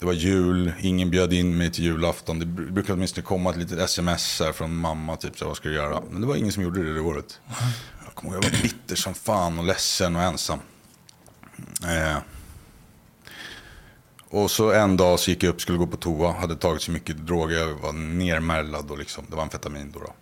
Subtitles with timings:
[0.00, 2.38] det var jul, ingen bjöd in mig till julafton.
[2.38, 5.68] Det br- brukade åtminstone komma ett litet sms här från mamma, typ så vad ska
[5.68, 6.02] du göra?
[6.10, 7.40] Men det var ingen som gjorde det det året.
[8.04, 10.58] Jag kommer ihåg, jag var bitter som fan och ledsen och ensam.
[11.84, 12.16] Eh.
[14.28, 16.90] Och så en dag så gick jag upp, skulle gå på toa, hade tagit så
[16.90, 19.98] mycket droger, jag var nermärlad och liksom, det var amfetamin då.
[20.00, 20.12] då.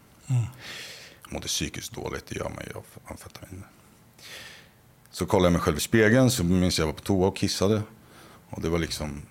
[1.22, 3.64] Jag mådde psykiskt dåligt, det gör man ju av amfetamin.
[5.10, 7.36] Så kollade jag mig själv i spegeln, så minns jag jag var på toa och
[7.36, 7.82] kissade.
[8.50, 9.22] Och det var liksom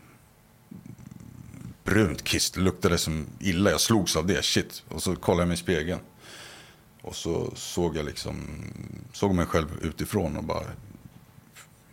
[1.88, 4.84] brunt kiss, det luktade som illa, jag slogs av det, shit.
[4.88, 6.00] Och så kollade jag mig i spegeln.
[7.02, 8.36] Och så såg jag liksom,
[9.14, 10.64] såg mig själv utifrån och bara,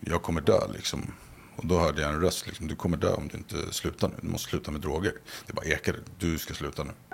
[0.01, 1.13] jag kommer dö liksom.
[1.57, 4.15] Och då hörde jag en röst, liksom, du kommer dö om du inte slutar nu,
[4.21, 5.13] du måste sluta med droger.
[5.47, 7.14] Det bara ekade, du ska sluta nu.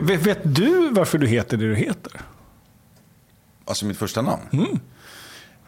[0.00, 2.20] Vet, vet, du varför du heter det du heter?
[3.64, 4.42] Alltså mitt första namn?
[4.52, 4.80] Mm.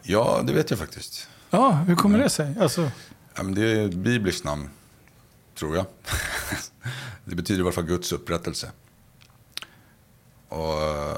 [0.03, 1.29] Ja, det vet jag faktiskt.
[1.51, 2.55] Ja, hur kommer det sig?
[2.61, 2.91] Alltså,
[3.37, 4.71] Ja, men det är ett bibliskt namn,
[5.55, 5.87] tror jag.
[7.25, 8.71] det betyder i alla fall Guds upprättelse.
[10.49, 10.59] Och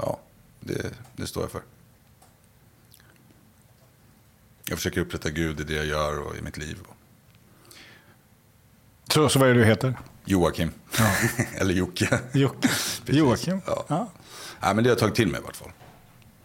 [0.02, 0.20] ja,
[0.60, 1.62] det, det står jag för.
[4.64, 6.78] Jag försöker upprätta Gud i det jag gör och i mitt liv.
[9.08, 9.98] så, så vad är det du heter?
[10.28, 10.70] Joakim.
[11.58, 12.18] Eller Jocke.
[12.32, 13.16] Jo, Precis.
[13.18, 13.60] Joakim?
[13.66, 13.84] Ja.
[13.88, 14.10] Ja.
[14.60, 15.70] Nej, men det har jag tagit till mig i vart fall.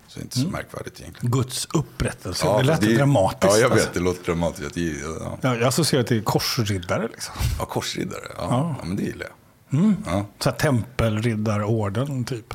[0.07, 1.31] Så det är inte så märkvärdigt egentligen.
[1.31, 2.45] Guds upprättelse.
[2.45, 3.53] Ja, det lät fast dramatiskt.
[3.53, 3.77] Ja, jag vet.
[3.77, 3.93] alltså.
[3.93, 4.77] Det låter dramatiskt.
[4.77, 5.37] Ja.
[5.41, 7.07] Ja, jag associerar till korsriddare.
[7.07, 7.33] Liksom.
[7.59, 8.21] ja, korsriddare.
[8.25, 8.33] Ja.
[8.37, 8.75] Ja.
[8.79, 8.85] Ja.
[8.85, 9.27] men det gillar
[9.69, 9.93] jag.
[10.05, 10.25] Ja.
[10.39, 12.53] Så här tempelriddarorden, typ.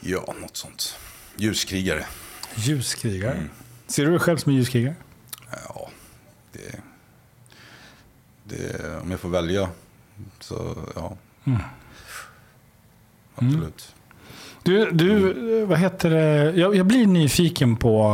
[0.00, 0.94] ja, något sånt.
[1.36, 2.06] Ljuskrigare.
[2.54, 3.32] Ljuskrigare.
[3.34, 3.50] Mm.
[3.86, 4.94] Ser du dig själv som en ljuskrigare?
[5.68, 5.90] Ja,
[6.52, 6.80] det,
[8.44, 9.68] det, om jag får välja
[10.40, 11.16] så ja.
[11.44, 11.60] Mm.
[13.34, 13.94] Absolut.
[14.62, 16.52] Du, du vad heter det?
[16.56, 18.12] Jag, jag blir nyfiken på...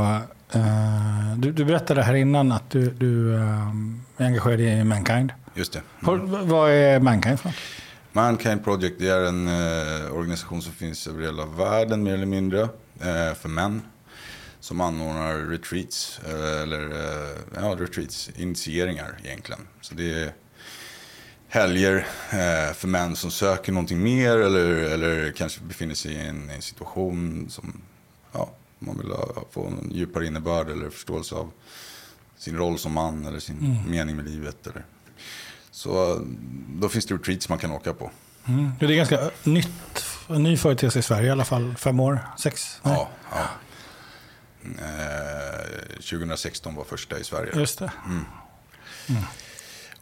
[0.53, 3.69] eh, du, du berättade här innan att du, du eh,
[4.17, 5.33] är engagerad i Mankind.
[5.55, 5.83] Just det.
[6.03, 6.17] Har,
[6.47, 7.53] vad är Mankind för?
[8.13, 12.69] Mankind Project det är en eh, organisation som finns över hela världen mer eller mindre.
[13.37, 13.83] För män.
[14.61, 16.21] Som anordnar retreats.
[16.63, 16.91] Eller
[17.55, 18.31] ja, retreats.
[18.37, 19.61] Initieringar egentligen.
[19.81, 20.33] Så det är
[21.55, 24.39] helger eh, för män som söker någonting mer.
[24.39, 27.81] Eller, eller kanske befinner sig i en, en situation som
[28.33, 30.71] ja, man vill ha, få en djupare innebörd.
[30.71, 31.51] Eller förståelse av
[32.37, 33.27] sin roll som man.
[33.27, 34.67] Eller sin mening med livet.
[34.67, 34.85] Eller.
[35.71, 36.21] Så
[36.69, 38.11] då finns det retreats man kan åka på.
[38.49, 38.73] Mm.
[38.81, 41.75] Det är ganska nytt, en ny företeelse i Sverige i alla fall.
[41.79, 42.81] Fem år, sex?
[42.83, 42.95] Nej.
[42.95, 43.49] Ja, ja.
[44.65, 47.53] Eh, 2016 var första i Sverige.
[47.59, 47.93] Just det.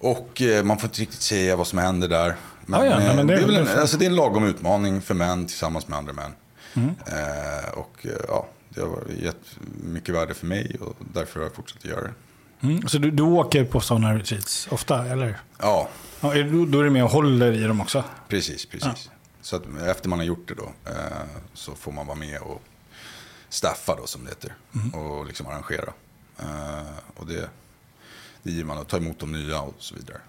[0.03, 2.37] Och eh, man får inte riktigt säga vad som händer där.
[2.67, 4.45] Men, Ja, ja, nej, men det- det, är en, det- alltså, det är en lagom
[4.45, 6.33] utmaning för män tillsammans med andra män.
[6.75, 6.89] Mm.
[7.07, 11.55] Eh, och eh, ja, det har gett mycket värde för mig och därför har jag
[11.55, 12.13] fortsatt att göra det.
[12.67, 12.89] Mm.
[12.89, 15.41] Så du, du åker på sådana retreats ofta, eller?
[15.59, 15.89] Ja,
[16.21, 18.05] Ja, du, då är du med och håller i dem också?
[18.29, 19.11] precis, precis.
[19.43, 20.93] Så att efter man har gjort det då eh,
[21.55, 22.63] så får man vara med och
[23.49, 24.55] staffa då som det heter.
[24.99, 25.93] Och liksom arrangera.
[26.39, 26.83] Eh,
[27.17, 27.49] och det,
[28.43, 30.21] ger man och ta emot de nya och så vidare.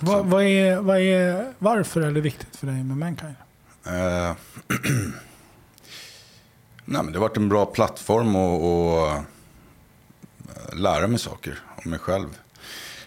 [0.00, 3.34] Vad, vad är, vad är, varför är det viktigt för dig med Mankind?
[3.86, 3.92] Eh,
[6.84, 9.24] nej, men det har varit en bra plattform att
[10.56, 12.38] eh, lära mig saker om mig själv.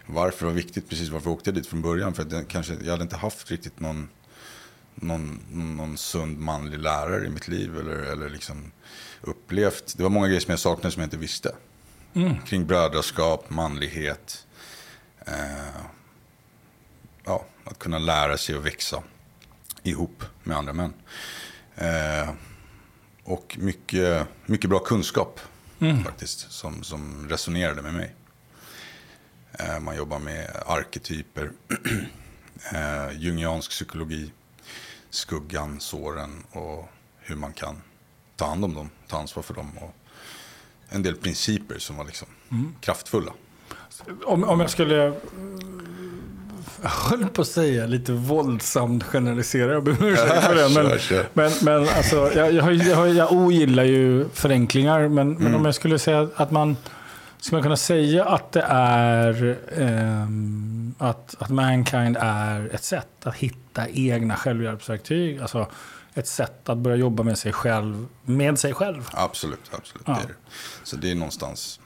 [0.06, 2.14] Varför det var viktigt, precis varför jag åkte dit från början.
[2.14, 4.10] För att jag, kanske, jag hade inte haft riktigt någon,
[4.96, 7.78] någon, någon sund manlig lärare i mitt liv.
[7.80, 8.72] Eller, eller liksom
[9.22, 9.98] upplevt.
[9.98, 11.52] Det var många grejer som jag saknade som jag inte visste.
[12.46, 14.48] Kring brödraskap, manlighet.
[15.28, 15.82] Eh,
[17.24, 19.04] ja, att kunna lära sig och växa
[19.84, 20.94] ihop med andra män.
[21.76, 22.34] Eh,
[23.24, 25.40] och mycket, mycket bra kunskap
[26.06, 28.16] faktiskt som, som resonerade med mig.
[29.52, 31.52] Eh, man jobbar med arketyper,
[32.74, 34.32] eh, jungiansk psykologi,
[35.10, 36.90] skuggan, såren och
[37.20, 37.82] hur man kan
[38.36, 39.78] ta hand om dem, ta ansvar för dem.
[39.78, 39.96] Och
[40.90, 42.28] en del principer som var liksom
[42.82, 43.32] kraftfulla.
[44.26, 45.06] Om, om jag skulle...
[45.08, 45.14] eh,
[46.84, 49.72] Jag höll på att säga lite våldsamt generalisera.
[49.74, 50.70] Jag ber om ursäkt för det.
[50.76, 51.00] Men,
[51.34, 55.00] men, men alltså, jag, jag, jag, jag ogillar ju förenklingar.
[55.08, 55.56] Men, men Mm.
[55.56, 56.78] om jag skulle säga att man...
[57.40, 59.58] Skulle man kunna säga att det är...
[59.78, 65.40] ehm, att, att Mankind är ett sätt att hitta egna självhjälpsverktyg.
[65.42, 65.68] Alltså
[66.16, 69.10] ett sätt att börja jobba med sig själv, med sig själv.
[69.14, 70.04] Absolut, absolut.
[70.08, 70.14] Ja.
[70.14, 70.36] Det det.
[70.84, 71.80] Så det är någonstans...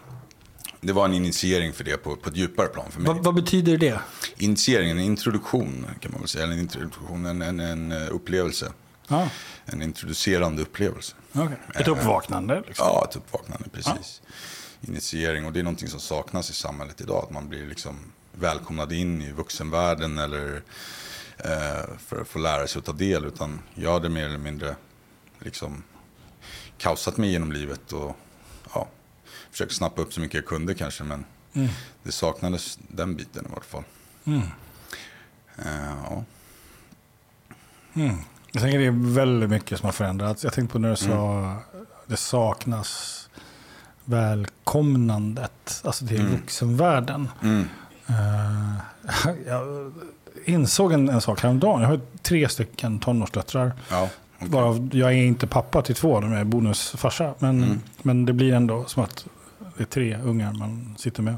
[0.82, 3.14] Det var en initiering för det på, på ett djupare plan för mig.
[3.14, 4.00] Vad, vad betyder det?
[4.38, 6.46] Initiering, en introduktion kan man väl säga.
[6.46, 8.72] En introduktion, en, en, en eh, upplevelse.
[9.08, 9.30] Ja,
[9.66, 11.16] En introducerande upplevelse.
[11.34, 11.56] okay.
[11.76, 12.64] Ett uppvaknande.
[12.68, 12.86] Liksom.
[12.88, 14.22] Ja, ett uppvaknande, precis.
[14.82, 17.24] Initiering, och det är någonting som saknas i samhället idag.
[17.24, 17.96] Att man blir liksom
[18.32, 20.62] välkomnad in i vuxenvärlden eller eh,
[21.98, 23.26] för att få lära sig att ta del.
[23.26, 24.76] Utan jag hade mer eller mindre
[25.40, 25.84] liksom
[26.78, 28.16] kaosat mig genom livet och
[28.74, 28.88] ja,
[29.52, 31.04] försökt snappa upp så mycket jag kunde kanske.
[31.04, 31.70] Men Mm.
[32.04, 33.84] det saknades den biten i vart fall.
[34.26, 34.42] Mm.
[35.58, 36.24] Eh, ja.
[37.94, 38.16] Mm.
[38.52, 40.44] Jag tänker det är väldigt mycket som har förändrats.
[40.44, 41.56] Jag tänkte på när du sa
[42.08, 43.16] det saknas
[44.06, 46.32] välkomnandet, alltså till Mm.
[46.32, 47.30] vuxenvärlden.
[47.44, 47.68] Mm.
[48.08, 48.76] Eh,
[49.48, 49.94] jag
[50.46, 51.82] insåg en, en sak häromdagen.
[51.82, 53.72] Jag har tre stycken tonårsdöttrar.
[53.90, 54.48] Ja, okej.
[54.50, 57.34] Varav jag är inte pappa till två, de är bonusfarsa.
[57.40, 57.82] Men, Mm.
[58.02, 59.26] men det blir ändå som att
[59.78, 61.36] det är tre ungar man sitter med.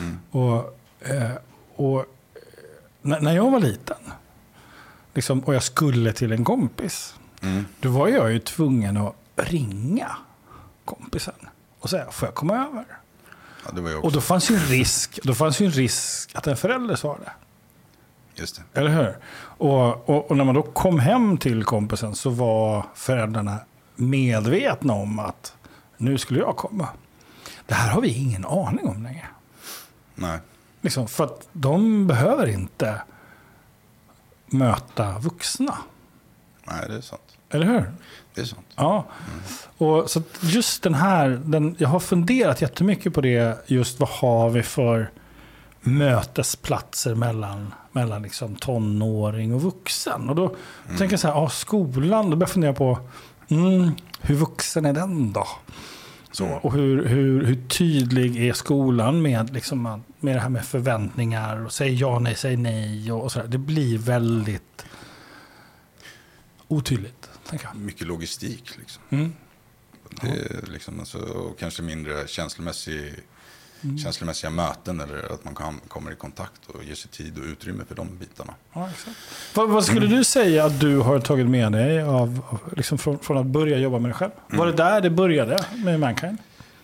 [0.00, 0.18] Mm.
[0.30, 1.30] Och, eh,
[1.76, 2.04] och eh,
[3.02, 3.96] när, jag var liten,
[5.14, 7.64] liksom, och jag skulle till en kompis, Mm.
[7.80, 10.16] då var jag ju tvungen att ringa
[10.84, 11.34] kompisen
[11.80, 12.84] och säga, får jag komma över?
[13.64, 16.56] Ja, det Och då fanns ju en risk, då fanns ju en risk att en
[16.56, 17.32] förälder svarade.
[18.34, 18.80] Just det.
[18.80, 19.18] Eller hur?
[19.36, 23.58] Och, och, och när man då kom hem till kompisen så var föräldrarna
[23.94, 25.54] medvetna om att
[25.96, 26.88] nu skulle jag komma.
[27.66, 29.26] Det här har vi ingen aning om längre.
[30.14, 30.38] Nej.
[30.80, 33.02] Liksom, för att de behöver inte
[34.46, 35.78] möta vuxna.
[36.64, 37.36] Nej, det är sant.
[37.50, 37.92] Eller hur?
[38.34, 38.66] Det är sant.
[38.76, 39.04] Ja.
[39.78, 43.64] Och så just den här, den, jag har funderat jättemycket på det.
[43.66, 45.10] Just vad har vi för
[45.80, 50.28] mötesplatser mellan, mellan liksom tonåring och vuxen.
[50.28, 50.56] Och då
[50.88, 52.98] tänker jag så här, ja, skolan, då börjar jag fundera på
[53.48, 55.46] mm, hur vuxen är den då?
[56.32, 61.64] Så, och hur, hur, hur tydlig är skolan med, liksom, med det här med förväntningar
[61.64, 63.48] och säg ja, nej, säg nej och, och sådär.
[63.48, 64.84] Det blir väldigt
[66.68, 67.76] otydligt, tänker jag.
[67.76, 69.02] Mycket logistik liksom.
[69.10, 69.32] Mm.
[70.22, 73.14] Det är liksom, alltså, och kanske mindre känslomässig,
[74.02, 77.84] känslomässiga möten eller att man kan, kommer i kontakt och ger sig tid och utrymme
[77.88, 78.54] för de bitarna.
[78.72, 78.88] Ja.
[79.54, 83.38] Vad, vad skulle du säga att du har tagit med dig av, liksom från, från
[83.38, 84.30] att börja jobba med dig själv?
[84.48, 86.38] Var det där det började med Mankind?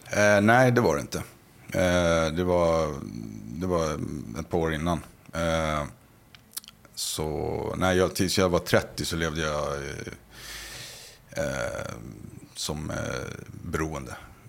[0.04, 1.18] Eh, nej, det var det inte.
[1.72, 2.94] Eh, det, var,
[3.60, 3.92] det var
[4.40, 5.00] ett par år innan.
[5.32, 5.84] Eh,
[6.94, 9.74] så när jag, tills jag var 30 så levde jag
[11.30, 11.92] eh,
[12.54, 12.96] som eh.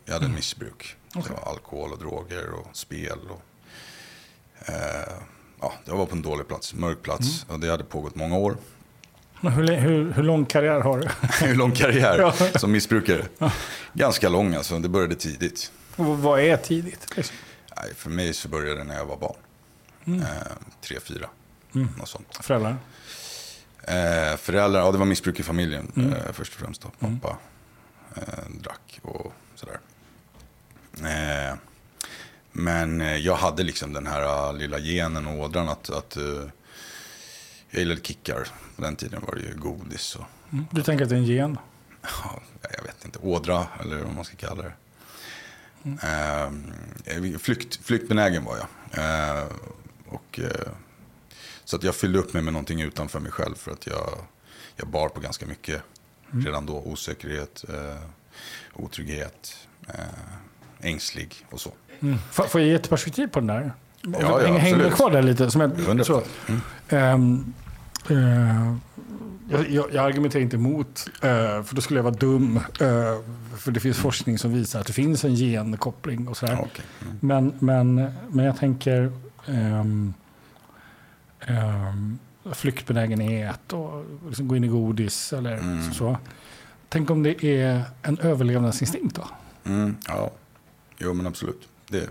[0.06, 0.96] Jag hade en missbruk.
[1.16, 1.24] Okej.
[1.36, 3.20] Det var alkohol och droger och spel.
[3.30, 3.42] Och,
[4.70, 5.14] eh,
[5.62, 7.46] ja, jag var på en dålig plats, mörk plats.
[7.50, 8.58] Och det hade pågått många år.
[9.42, 11.08] Hur, hur, hur lång karriär har du?
[11.46, 12.60] Hur lång karriär Ja.
[12.60, 13.26] som missbrukare?
[13.94, 15.72] Ganska lång alltså, det började tidigt.
[15.96, 17.08] Och vad är tidigt?
[17.18, 17.36] Liksom?
[17.78, 19.36] Nej, för mig så började det när jag var barn.
[20.06, 20.20] Mm.
[20.22, 20.28] Eh,
[20.82, 21.30] tre, fyra.
[21.76, 21.88] Mm.
[21.98, 22.38] Något sånt.
[22.42, 22.78] Föräldrar?
[23.84, 26.14] Eh, föräldrar, ja det var missbruk i familjen Mm.
[26.14, 26.82] eh, först och främst.
[26.82, 26.90] Då.
[27.00, 27.38] Pappa
[28.16, 29.80] eh, drack och sådär.
[31.52, 31.58] Eh,
[32.52, 36.24] men eh, jag hade liksom den här eh, lilla genen och ådran att, att eh,
[37.70, 38.48] jag gillade kickar.
[38.76, 40.66] På den tiden var det ju godis och Mm.
[40.72, 41.58] Du tänker att det är en gen?
[42.02, 42.42] ja,
[42.78, 44.74] jag vet inte, ådra eller vad man ska kalla det.
[47.06, 48.68] Eh, flykt, flyktbenägen var jag.
[49.04, 49.48] Eh,
[50.08, 50.72] och, eh,
[51.64, 54.10] så att jag fyllde upp mig med någonting utanför mig själv för att jag,
[54.76, 55.82] jag bar på ganska mycket
[56.32, 56.78] redan då.
[56.78, 58.02] Osäkerhet, eh,
[58.74, 59.58] otrygghet,
[59.88, 59.94] eh,
[60.82, 61.72] ängslig och så.
[62.00, 62.18] Mm.
[62.32, 63.74] Får, jag ge ett perspektiv på den där?
[64.20, 64.94] ja, hänger du absolut.
[64.94, 65.52] kvar där lite?
[65.52, 66.04] Som jag, 100%.
[66.04, 66.24] så.
[66.48, 66.62] Mm.
[66.90, 67.54] Ehm,
[68.10, 68.76] eh,
[69.50, 72.58] jag, jag, jag argumenterar inte emot, eh, för då skulle jag vara dum.
[72.58, 73.18] eh,
[73.58, 76.54] för det finns forskning som visar att det finns en genkoppling och sådär.
[76.54, 76.86] Ja, okej.
[77.02, 77.18] Mm.
[77.20, 79.12] Men, men, men jag tänker
[79.48, 80.14] um,
[81.48, 82.20] um,
[82.54, 85.94] flyktbenägenhet och liksom gå in i godis eller Mm.
[85.94, 86.18] så.
[86.94, 89.28] Tänk om det är en överlevnadsinstinkt då?
[89.64, 90.32] Mm, ja,
[90.98, 91.68] jo men absolut.
[91.88, 92.10] Det,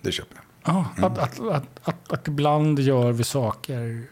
[0.00, 0.44] det köper jag.
[0.74, 4.06] Ja, att, att, att, att, att ibland gör vi saker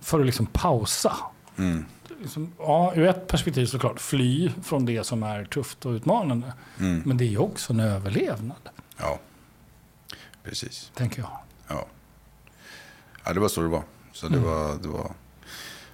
[0.00, 1.16] för att liksom pausa.
[1.56, 1.84] Mm,
[2.20, 6.52] Liksom, ja, ur ett perspektiv såklart, fly från det som är tufft och utmanande.
[6.78, 9.18] mm, Men det är ju också en överlevnad, ja,
[10.42, 10.90] precis.
[10.94, 11.30] tänker jag.
[11.68, 11.86] Ja.
[13.24, 13.82] ja, det var så det var.
[14.12, 14.48] Så det Mm.
[14.50, 15.10] var, det var...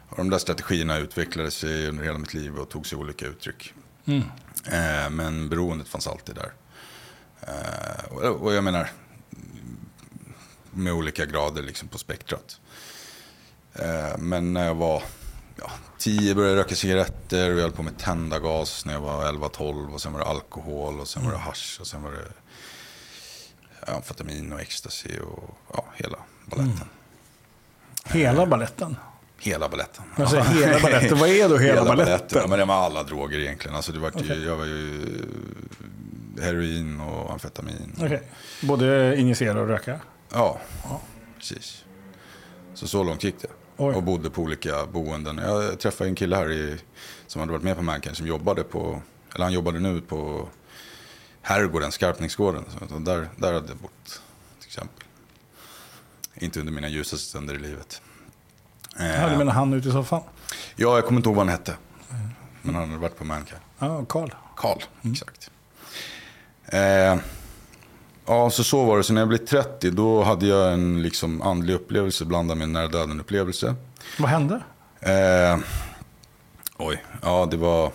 [0.08, 3.74] Och de där strategierna utvecklade sig under hela mitt liv och tog sig olika uttryck.
[4.04, 4.22] Mm.
[4.64, 6.52] Eh, men beroendet fanns alltid där.
[7.40, 8.90] Eh, och, och jag menar,
[10.70, 12.60] med olika grader liksom på spektrat.
[13.74, 15.02] Eh, men när jag var
[15.56, 19.32] ja, 10 började jag röka cigaretter och jag höll på med tändargas när jag var
[19.32, 19.92] 11-12.
[19.92, 22.32] Och sen var det alkohol och sen var det hasch och sen var det
[23.92, 26.88] amfetamin och ecstasy och ja, hela baletten.
[28.04, 28.96] Hela balletten?
[29.40, 30.04] Hela baletten.
[30.28, 31.18] Säger hela baletten.
[31.18, 32.38] Vad är då hela, baletten?
[32.42, 33.76] Ja, men det var alla droger egentligen.
[33.76, 34.44] Alltså det var ju, Okej.
[34.44, 35.06] Jag var ju
[36.40, 37.96] heroin och amfetamin.
[38.00, 38.22] Okej.
[38.62, 40.00] Både injicera och röka?
[40.32, 40.60] Ja,
[41.38, 41.84] precis.
[42.74, 43.48] Så så långt gick det.
[43.76, 43.94] Oj.
[43.94, 45.38] Och bodde på olika boenden.
[45.38, 46.76] Jag träffade en kille här i,
[47.26, 49.02] som hade varit med på Mankind som jobbade på,
[49.34, 50.48] eller han jobbade nu på
[51.42, 52.64] Herrgården, Skarpningsgården.
[52.88, 54.20] Så där, där hade jag bott
[54.60, 55.04] till exempel.
[56.34, 58.02] Inte under mina ljusaste stunder i livet.
[58.98, 60.22] Eh, Ja, du menar han ute i soffan?
[60.76, 61.74] Ja, jag kommer inte ihåg vad han hette.
[62.62, 63.60] Men han hade varit på Mankind.
[63.78, 64.30] Ja, Karl.
[64.56, 64.78] Karl,
[65.12, 65.50] exakt.
[66.64, 67.16] Eh,
[68.26, 69.02] ja, så så var det.
[69.02, 72.72] Så när jag blev 30 då hade jag en liksom andlig upplevelse blandad med en
[72.72, 73.74] nära döden upplevelse.
[74.18, 74.60] Vad hände?
[75.00, 75.58] Eh,
[76.76, 77.92] oj, ja det var...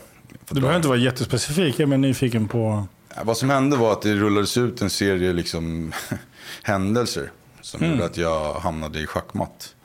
[0.50, 2.88] Du behöver inte vara jättespecifik, jag är nyfiken på...
[3.24, 5.94] Vad som hände var att det rullades ut en serie liksom,
[6.64, 7.32] händelser
[7.62, 9.76] som gjorde att jag hamnade i schackmatt.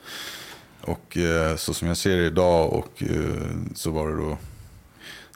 [0.81, 4.37] Och eh, så som jag ser det idag och eh, så var det då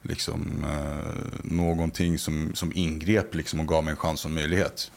[0.01, 4.91] liksom eh, någonting som, som ingrep liksom och gav mig en chans och en möjlighet.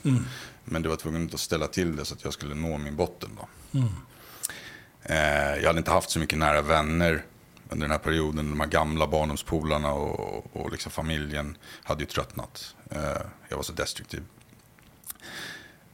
[0.64, 3.30] Men det var tvungen att ställa till det så att jag skulle nå min botten.
[3.36, 3.48] Då.
[5.02, 7.24] Eh, jag hade inte haft så mycket nära vänner
[7.70, 8.50] under den här perioden.
[8.50, 12.74] De här gamla barndomspolarna och, och liksom familjen hade ju tröttnat.
[13.48, 14.22] Jag var så destruktiv.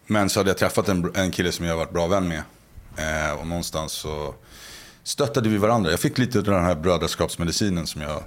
[0.07, 2.43] Men så hade jag träffat en, en kille som jag varit bra vän med.
[2.97, 4.35] Eh, och någonstans så
[5.03, 5.91] stöttade vi varandra.
[5.91, 8.23] Jag fick lite av den här brödraskapsmedicinen som jag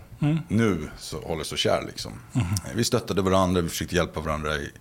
[0.47, 1.83] nu så, håller så kär.
[1.87, 2.11] Liksom.
[2.35, 2.41] Eh,
[2.75, 4.71] Vi stöttade varandra, vi försökte hjälpa varandra i,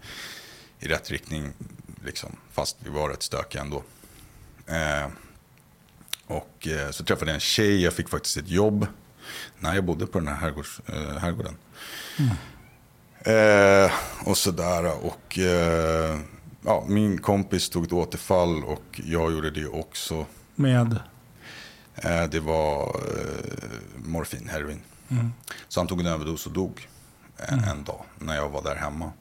[0.81, 1.53] i rätt riktning.
[2.05, 3.83] Liksom, fast vi var rätt stökiga ändå.
[4.67, 5.07] Eh,
[6.27, 8.87] och eh, så träffade jag en tjej, jag fick faktiskt ett jobb
[9.59, 11.57] när jag bodde på den här herrgårds, eh, herrgården.
[13.21, 13.93] Eh,
[14.25, 15.05] och sådär.
[15.07, 16.19] Och eh,
[16.65, 20.27] ja, min kompis tog ett återfall och jag gjorde det också.
[20.55, 20.99] Med...
[21.95, 24.83] Eh, det var eh, morfin, heroin.
[25.69, 26.89] Så han tog en överdos och dog
[27.37, 29.13] en, en dag när jag var där hemma.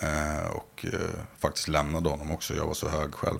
[0.00, 1.00] Eh, och eh,
[1.38, 2.54] faktiskt lämnade honom också.
[2.54, 3.38] Jag var så hög själv.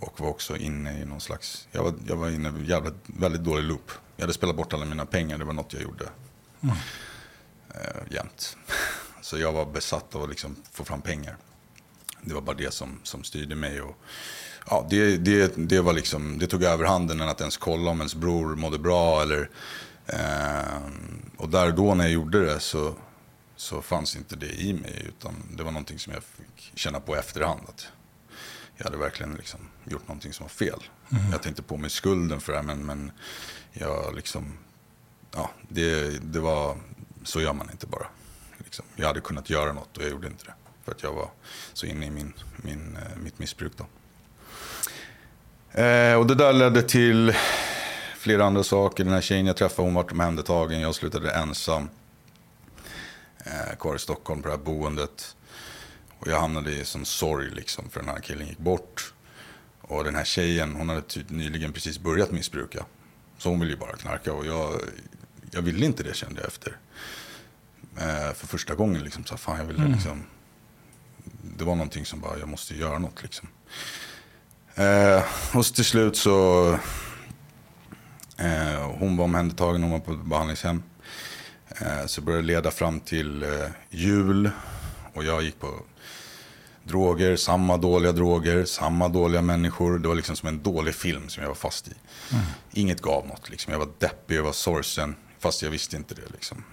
[0.00, 1.68] Och var också inne i någon slags...
[1.72, 3.90] Jag var, jag var inne i en jävligt, väldigt dålig loop.
[4.16, 5.38] Jag hade spelat bort alla mina pengar.
[5.38, 6.08] Det var något jag gjorde
[7.74, 8.56] eh, jämt.
[9.20, 11.36] Så jag var besatt av att liksom få fram pengar.
[12.22, 13.80] Det var bara det som, som styrde mig.
[13.80, 13.96] Och,
[14.70, 18.14] ja, det, det, det, var liksom, det tog överhanden än att ens kolla om ens
[18.14, 19.22] bror mådde bra.
[19.22, 19.50] Eller,
[20.06, 20.82] eh,
[21.36, 22.94] och där då när jag gjorde det så,
[23.56, 25.04] så fanns inte det i mig.
[25.08, 27.60] Utan det var någonting som jag fick känna på i efterhand.
[27.68, 27.86] Att
[28.76, 30.82] jag hade verkligen liksom gjort någonting som var fel.
[31.32, 33.10] Jag tänkte på mig skulden för det här, men, men
[33.72, 34.52] jag liksom...
[35.34, 36.76] Ja, det, det var...
[37.24, 38.06] Så gör man inte bara.
[38.58, 38.84] Liksom.
[38.96, 40.54] Jag hade kunnat göra något och jag gjorde inte det.
[40.88, 41.30] För att jag var
[41.72, 43.86] så inne i min, min, eh, mitt missbruk då.
[45.80, 47.34] Eh, och det där ledde till
[48.16, 49.04] flera andra saker.
[49.04, 50.80] Den här tjejen jag träffade, hon var omhändertagen.
[50.80, 51.88] Jag slutade ensam.
[53.44, 55.36] Eh, kvar i Stockholm på det här boendet.
[56.18, 59.12] Och jag hamnade i som sorg liksom, för den här killen gick bort.
[59.80, 62.84] Och den här tjejen, hon hade typ nyligen precis börjat missbruka.
[63.38, 64.80] Så hon ville ju bara knarka och jag,
[65.50, 66.76] jag ville inte det kände jag efter.
[67.96, 70.24] Eh, för första gången liksom, så här, fan jag ville liksom.
[71.42, 73.48] Det var någonting som bara, jag måste göra något liksom.
[74.74, 75.22] Eh,
[75.56, 76.68] och så till slut så,
[78.36, 80.82] eh, hon var omhändertagen, hon var på behandlingshem.
[81.68, 83.48] Eh, så började leda fram till eh,
[83.90, 84.50] jul
[85.14, 85.80] och jag gick på
[86.84, 89.98] droger, samma dåliga droger, samma dåliga människor.
[89.98, 91.92] Det var liksom som en dålig film som jag var fast i.
[92.72, 93.50] Inget gav något.
[93.50, 93.72] Liksom.
[93.72, 96.32] Jag var deppig, jag var sorgsen, fast jag visste inte det.
[96.32, 96.64] Liksom.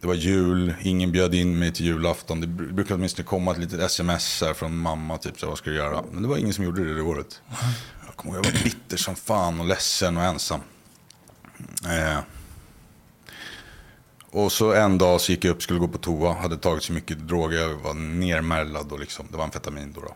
[0.00, 2.40] Det var jul, ingen bjöd in mig till julafton.
[2.40, 5.70] Det br- brukade åtminstone komma ett litet sms här från mamma, typ så vad ska
[5.70, 6.04] du göra?
[6.12, 7.40] Men det var ingen som gjorde det det året.
[8.06, 10.60] Jag kommer ihåg, jag var bitter som fan och ledsen och ensam.
[11.84, 12.18] Eh,
[14.30, 16.92] och så en dag så gick jag upp, skulle gå på toa, hade tagit så
[16.92, 20.00] mycket droger, jag var nermärlad och liksom, det var amfetamin då.
[20.00, 20.14] då.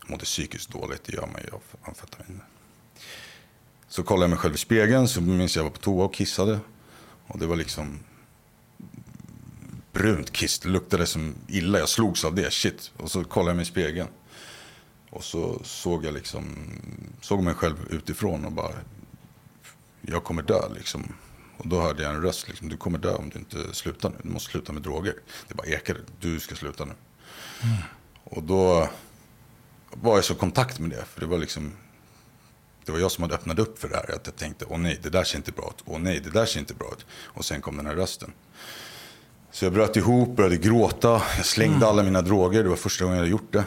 [0.00, 2.40] Jag mådde psykiskt dåligt, det gör man ju av amfetamin.
[3.88, 6.58] Så kollade jag mig själv i spegeln, så minns jag var på toa och kissade.
[7.26, 7.98] Och det var liksom
[9.92, 12.92] brunt kiss, det luktade som illa, jag slogs av det, shit.
[12.96, 14.08] Och så kollade jag mig i spegeln.
[15.10, 16.56] Och så såg jag liksom,
[17.20, 18.74] såg mig själv utifrån och bara,
[20.00, 21.14] jag kommer dö liksom.
[21.56, 24.16] Och då hörde jag en röst, liksom, du kommer dö om du inte slutar nu.
[24.22, 25.14] Du måste sluta med droger.
[25.48, 26.92] Det bara ekade, du ska sluta nu.
[28.24, 28.88] Och då
[29.90, 31.04] var jag så kontakt med det.
[31.04, 31.72] För det var liksom,
[32.84, 34.14] Det var jag som hade öppnat upp för det här.
[34.14, 35.82] Att jag tänkte, åh nej, det där ser inte bra ut.
[35.86, 37.06] Åh nej, det där ser inte bra ut.
[37.12, 38.32] Och sen kom den här rösten.
[39.52, 41.22] Så jag bröt ihop, började gråta.
[41.36, 41.88] Jag slängde mm.
[41.88, 42.62] alla mina droger.
[42.62, 43.64] Det var första gången jag hade gjort det.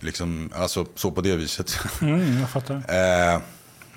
[0.00, 1.78] Liksom, alltså så på det viset.
[2.02, 2.74] Mm, jag fattar.
[3.34, 3.40] eh,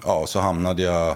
[0.03, 1.15] ja, så hamnade jag...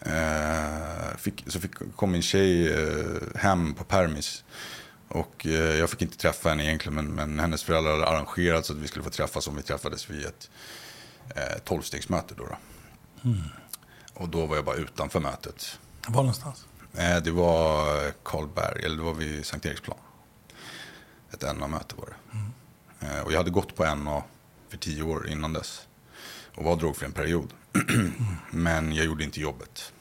[0.00, 4.44] Eh, fick, så fick, kom min tjej eh, hem på permis.
[5.08, 8.72] Och eh, jag fick inte träffa henne egentligen, men, men hennes föräldrar hade arrangerat så
[8.72, 10.50] att vi skulle få träffas om vi träffades vid ett
[11.36, 12.34] eh, tolvstegsmöte.
[12.34, 12.56] Då, då.
[13.28, 13.42] Mm.
[14.14, 15.78] Och då var jag bara utanför mötet.
[16.06, 16.66] Var någonstans?
[16.94, 19.98] Eh, det var Karlberg, eller det var vid Sankt Eriksplan.
[21.32, 22.38] Ett NA-möte var det.
[22.38, 22.52] Mm.
[23.00, 24.22] Eh, och jag hade gått på NA
[24.68, 25.86] för tio år innan dess.
[26.54, 27.52] Och var drogfri en period.
[27.90, 28.12] mm.
[28.50, 29.92] Men jag gjorde inte jobbet.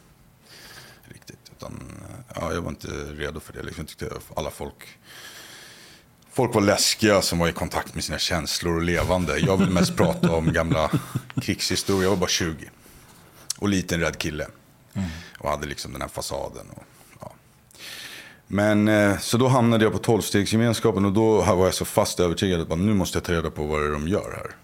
[1.03, 1.51] Riktigt.
[1.57, 3.63] Utan, eh, ja, jag var inte redo för det.
[3.63, 4.97] Liksom, tyckte alla folk
[6.31, 9.37] Folk var läskiga som var i kontakt med sina känslor och levande.
[9.37, 10.91] Jag ville mest prata om gamla
[11.41, 12.03] krigshistorier.
[12.03, 12.69] Jag var bara 20.
[13.57, 14.47] Och liten rädd kille.
[14.93, 15.09] Mm.
[15.37, 16.65] Och hade liksom den här fasaden.
[16.75, 16.83] Och,
[17.21, 17.31] ja.
[18.47, 22.61] Men eh, så då hamnade jag på tolvstegsgemenskapen och då var jag så fast övertygad
[22.61, 24.55] att nu måste jag ta reda på vad det är de gör här.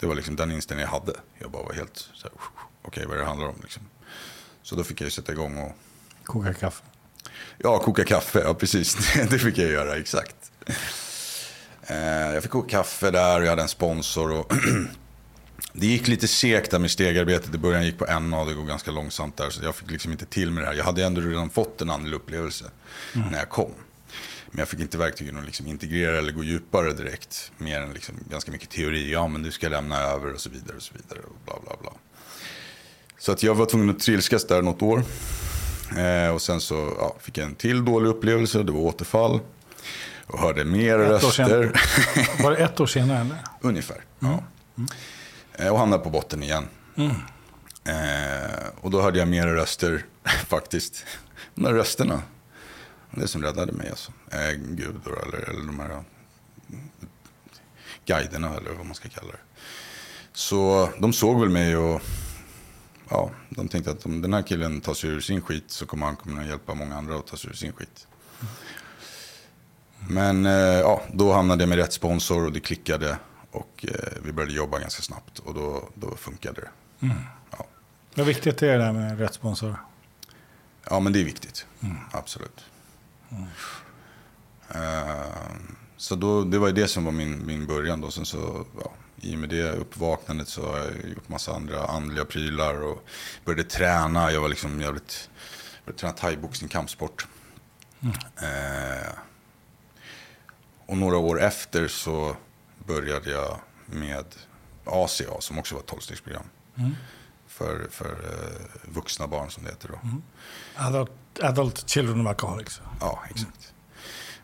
[0.00, 1.12] Det var liksom den inställningen jag hade.
[1.38, 2.38] Jag bara var helt så okej
[2.84, 3.82] okay, vad det handlar om liksom.
[4.62, 5.72] Så då fick jag sätta igång och...
[6.24, 6.82] Koka kaffe?
[7.58, 9.14] Ja, koka kaffe, ja precis.
[9.30, 10.36] det fick jag göra, exakt.
[11.86, 14.32] Eh, jag fick koka kaffe där och jag hade en sponsor.
[14.32, 14.52] Och
[15.72, 17.54] det gick lite segt där med stegarbetet.
[17.54, 19.50] I början gick på NA och det går ganska långsamt där.
[19.50, 20.74] Så jag fick liksom inte till med det här.
[20.74, 22.64] Jag hade ändå redan fått en andlig upplevelse
[23.14, 23.28] mm.
[23.28, 23.70] när jag kom.
[24.50, 27.52] Men jag fick inte verktygen att liksom integrera eller gå djupare direkt.
[27.58, 29.12] Mer än liksom ganska mycket teori.
[29.12, 31.26] Ja, men du ska lämna över och så vidare och så vidare.
[31.26, 31.92] Och bla, bla, bla.
[33.18, 35.04] Så att jag var tvungen att trilskas där något år.
[35.98, 38.62] Eh, och sen så ja, fick jag en till dålig upplevelse.
[38.62, 39.40] Det var återfall.
[40.26, 41.72] Och hörde mer ett röster.
[42.42, 43.20] Var det ett år senare?
[43.20, 43.38] Eller?
[43.60, 44.32] Ungefär, mm.
[44.32, 44.44] ja.
[44.76, 44.88] Mm.
[45.70, 46.68] Och hamnade på botten igen.
[46.96, 47.14] Mm.
[47.84, 50.04] Eh, och då hörde jag mer röster
[50.46, 51.04] faktiskt.
[51.54, 52.22] De där rösterna.
[53.10, 54.12] Det som räddade mig alltså.
[54.30, 56.02] Eh, Gud eller, eller de här
[58.06, 59.38] guiderna eller vad man ska kalla det.
[60.32, 62.02] Så de såg väl mig och
[63.08, 66.06] ja, de tänkte att om den här killen tar sig ur sin skit så kommer
[66.06, 68.06] han kunna hjälpa många andra att ta sig ur sin skit.
[70.08, 73.18] Men eh, ja, då hamnade jag med rätt sponsor och det klickade.
[73.52, 76.70] Och eh, vi började jobba ganska snabbt och då, då funkade det.
[77.06, 77.16] Mm.
[77.50, 77.66] Ja.
[78.14, 79.76] Vad viktigt är det där med rätt sponsor?
[80.90, 81.66] Ja, men det är viktigt.
[81.80, 81.96] Mm.
[82.12, 82.64] Absolut.
[83.30, 83.46] Mm.
[84.74, 85.56] Uh,
[85.96, 88.00] så då, det var ju det som var min, min början.
[88.00, 88.10] Då.
[88.10, 92.24] Sen så, ja, I och med det uppvaknandet så har jag gjort massa andra andliga
[92.24, 93.04] prylar och
[93.44, 94.32] började träna.
[94.32, 95.30] Jag var liksom jävligt,
[95.84, 97.26] började träna thaiboxning, kampsport.
[98.00, 98.14] Mm.
[98.42, 99.12] Uh,
[100.86, 102.36] och några år efter så
[102.86, 104.24] började jag med
[104.84, 106.44] ACA som också var ett tolvstegsprogram.
[106.76, 106.96] Mm.
[107.46, 110.08] För, för uh, vuxna barn som det heter då.
[110.08, 110.22] Mm.
[110.76, 111.10] Adult,
[111.42, 112.80] adult Children of Alcoholics.
[113.00, 113.72] Ja, exakt.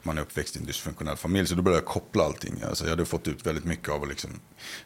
[0.02, 2.62] Man är uppväxt i en dysfunktionell familj så då började jag koppla allting.
[2.68, 4.30] Alltså, jag hade fått ut väldigt mycket av liksom,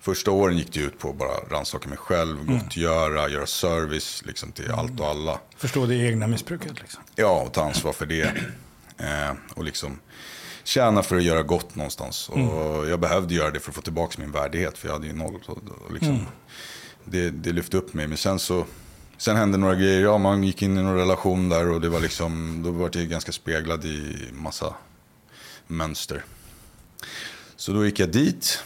[0.01, 2.59] Första åren gick det ut på att bara rannsaka mig själv, mm.
[2.59, 4.79] gottgöra, göra service liksom, till mm.
[4.79, 5.41] allt och alla.
[5.57, 7.03] Förstå det egna missbruket liksom.
[7.15, 8.37] Ja, och ta ansvar för det.
[8.99, 10.01] Eh, och liksom
[10.65, 12.29] tjäna för att göra gott någonstans.
[12.29, 12.89] Och mm.
[12.89, 14.79] jag behövde göra det för att få tillbaka min värdighet.
[14.79, 15.41] För jag hade ju noll.
[15.47, 16.27] Och liksom, mm.
[17.05, 18.07] det, det lyfte upp mig.
[18.07, 18.67] Men sen så
[19.17, 20.01] sen hände några grejer.
[20.01, 23.07] Ja, man gick in i någon relation där och det var liksom, då var det
[23.07, 24.75] ganska speglad i massa
[25.67, 26.25] mönster.
[27.57, 28.65] Så då gick jag dit.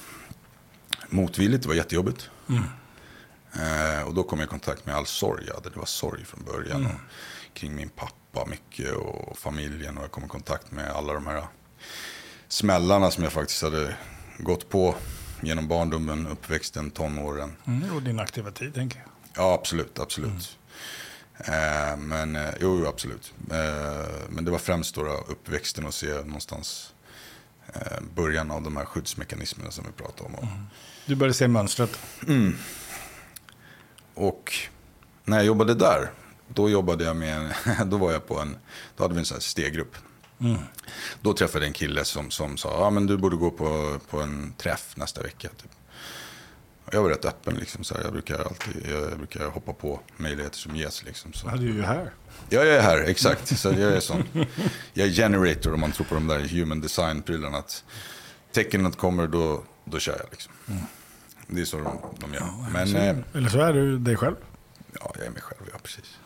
[1.08, 2.30] Motvilligt, det var jättejobbigt.
[2.48, 2.62] Mm.
[3.52, 5.70] Eh, och då kom jag i kontakt med all sorg jag hade.
[5.70, 6.80] Det var sorg från början.
[6.80, 6.96] Mm.
[7.54, 9.98] kring min pappa mycket och familjen.
[9.98, 11.44] Och jag kom i kontakt med alla de här
[12.48, 13.96] smällarna som jag faktiskt hade
[14.38, 14.94] gått på
[15.42, 17.56] genom barndomen, uppväxten, tonåren.
[17.66, 19.08] Mm, och din aktiva tid, tänker jag.
[19.44, 20.30] Ja, absolut, absolut.
[20.30, 20.50] Mm.
[21.38, 23.34] Eh, men, eh, jo, jo, absolut.
[23.50, 26.94] Eh, men det var främst då, uppväxten och se någonstans
[27.74, 30.34] eh, början av de här skyddsmekanismerna som vi pratade om.
[30.34, 30.66] Mm.
[31.06, 31.98] Du började se mönstret.
[32.28, 32.56] Mm.
[34.14, 34.52] Och
[35.24, 36.10] när jag jobbade där,
[36.48, 37.54] då jobbade jag med,
[37.86, 38.56] då var jag på en,
[38.96, 39.96] då hade vi en sån här steggrupp.
[40.40, 40.58] Mm.
[41.20, 44.20] Då träffade jag en kille som, som sa, ja men du borde gå på, på
[44.20, 45.48] en träff nästa vecka.
[45.48, 45.70] Typ.
[46.90, 47.84] Jag var rätt öppen liksom.
[47.84, 51.04] Så här, jag, brukar alltid, jag brukar hoppa på möjligheter som ges.
[51.04, 51.46] Liksom, så.
[51.46, 52.12] Ja, du är ju här.
[52.48, 53.58] Ja, jag är här, exakt.
[53.58, 54.24] Så jag är sån.
[54.92, 57.58] Jag är generator om man tror på de där human design-prylarna.
[57.58, 57.84] Att
[58.52, 60.52] tecknen kommer, då, då kör jag liksom.
[60.68, 60.82] Mm.
[61.46, 62.40] Det är så de, de gör.
[62.40, 64.36] Ja, Men, så, eh, eller så är du dig själv.
[65.00, 66.18] Ja, jag är mig själv, ja precis.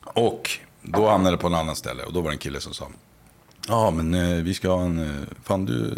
[0.04, 0.50] och
[0.82, 2.88] då hamnade jag på en annan ställe och då var det en kille som sa.
[3.68, 4.98] Ja, men eh, vi ska ha en...
[4.98, 5.94] Eh, fan du...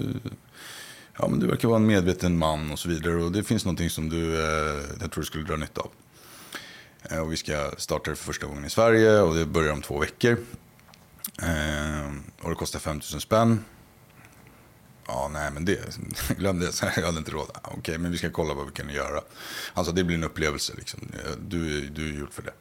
[1.18, 3.24] ja, men du verkar vara en medveten man och så vidare.
[3.24, 5.90] Och det finns någonting som du, eh, jag tror du skulle dra nytta av.
[7.10, 9.82] Eh, och vi ska starta det för första gången i Sverige och det börjar om
[9.82, 10.38] två veckor.
[11.42, 13.64] Eh, och det kostar 5000 spänn.
[15.06, 15.98] Ja, nej, men det,
[16.38, 16.82] glöm det.
[16.96, 17.50] Jag hade inte råd.
[17.54, 19.20] Ah, okej, okay, men vi ska kolla vad vi kan göra.
[19.74, 20.72] Alltså, det blir en upplevelse.
[20.76, 21.00] Liksom.
[21.12, 22.52] Eh, du, du är gjord för det.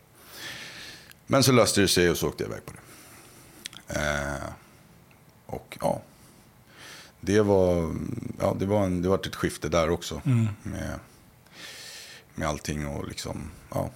[1.31, 2.79] Men så löste det sig och så åkte jag iväg på det.
[3.99, 4.49] Eh,
[5.45, 6.01] och ja,
[7.19, 7.95] det var,
[8.39, 10.21] ja, det var, en, det var ett skifte där också.
[10.25, 10.47] Mm.
[10.63, 10.99] Med,
[12.35, 13.89] med allting och liksom, ja.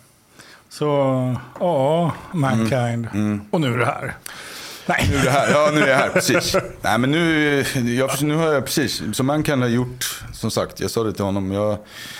[0.69, 0.85] Så,
[1.59, 3.07] ja, Mankind.
[3.13, 3.25] Mm.
[3.25, 3.41] Mm.
[3.51, 4.17] Och nu är du här.
[4.85, 5.07] Nej.
[5.11, 5.51] Nu är det här.
[5.51, 6.09] Ja, nu är jag här.
[6.09, 6.55] Precis.
[6.81, 10.91] Nej, men nu, jag, nu har jag precis, som Mankind har gjort, som sagt, jag
[10.91, 11.51] sa det till honom.
[11.51, 11.77] Jag,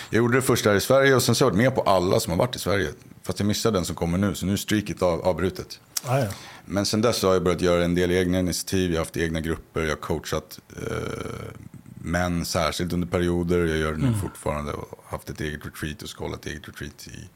[0.09, 1.81] jag gjorde det först här i Sverige och sen så har jag varit med på
[1.81, 2.89] alla som har varit i Sverige.
[3.23, 5.79] Fast jag missade den som kommer nu, så nu är streaket av, avbrutet.
[6.05, 6.27] Ah, ja.
[6.65, 9.39] Men sen dess har jag börjat göra en del egna initiativ, jag har haft egna
[9.39, 10.85] grupper, jag har coachat eh,
[12.05, 13.65] män särskilt under perioder.
[13.65, 14.19] Jag gör det nu mm.
[14.19, 17.29] fortfarande och haft ett eget retreat och ska hålla ett eget retreat i,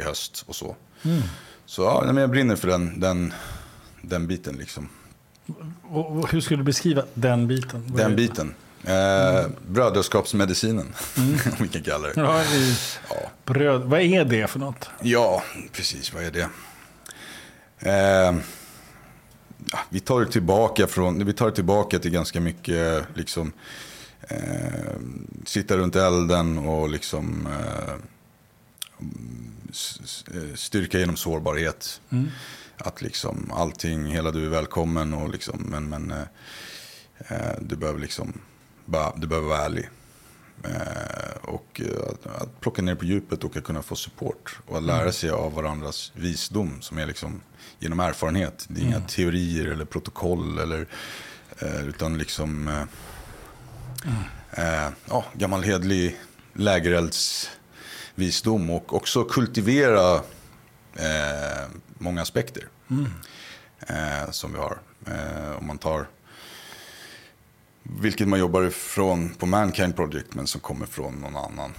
[0.00, 0.76] i höst och så.
[1.02, 1.22] Mm.
[1.66, 3.32] Så ja, men jag brinner för den, den,
[4.02, 4.88] den biten liksom.
[5.82, 7.84] Och hur skulle du beskriva den biten?
[7.86, 8.54] Vad den biten?
[8.84, 9.46] Eh.
[9.68, 11.30] Brödraskapsmedicinen, mm.
[11.44, 12.12] om vi kan kalla det.
[12.16, 12.76] Ja, i,
[13.08, 13.30] ja.
[13.44, 14.90] Bröd, vad är det för något?
[15.02, 16.48] Ja, precis, vad är det?
[17.78, 18.36] Eh,
[19.88, 23.52] vi tar det tillbaka från, vi tar det tillbaka till ganska mycket liksom
[24.20, 24.96] eh,
[25.44, 27.94] sitta runt elden och liksom eh,
[30.54, 32.00] styrka genom sårbarhet.
[32.10, 32.30] Mm.
[32.78, 36.22] Att liksom allting, hela du är välkommen och liksom, men, men eh,
[37.28, 38.32] eh du behöver liksom,
[38.84, 39.88] bara, du behöver vara ärlig.
[40.64, 44.58] Eh, och att, att, plocka ner på djupet och att kunna få support.
[44.66, 45.12] Och att lära mm.
[45.12, 47.40] sig av varandras visdom som är liksom
[47.78, 48.66] genom erfarenhet.
[48.68, 48.96] Det är mm.
[48.96, 50.86] inga teorier eller protokoll eller,
[51.58, 52.84] eh, utan liksom eh,
[54.04, 54.18] mm.
[54.50, 56.16] eh, ja, gammal hedlig
[56.52, 60.14] lägereldsvisdom och också kultivera
[60.94, 61.64] eh,
[61.98, 63.06] många aspekter mm.
[63.80, 64.78] eh, som vi har.
[65.06, 66.06] Eh, om man tar
[67.82, 71.72] vilket man jobbar ifrån på Mankind Project men som kommer från någon annan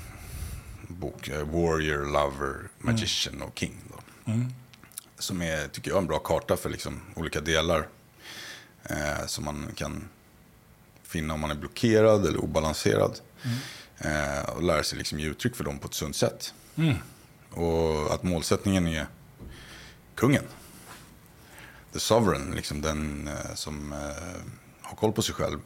[0.87, 1.27] bok.
[1.27, 3.47] Eh, Warrior, Lover, Magician mm.
[3.47, 3.75] och King.
[4.25, 4.53] Mm.
[5.19, 7.87] Som är, tycker jag, en bra karta för liksom olika delar.
[8.83, 10.09] Eh, som man kan
[11.03, 13.19] finna om man är blockerad eller obalanserad.
[13.97, 16.53] Eh, och lära sig liksom ge uttryck för dem på ett sunt sätt.
[16.75, 16.95] Mm.
[17.51, 19.07] Och att målsättningen är
[20.17, 20.43] kungen.
[21.93, 23.99] The sovereign, liksom den eh, som eh,
[24.81, 25.59] har koll på sig själv.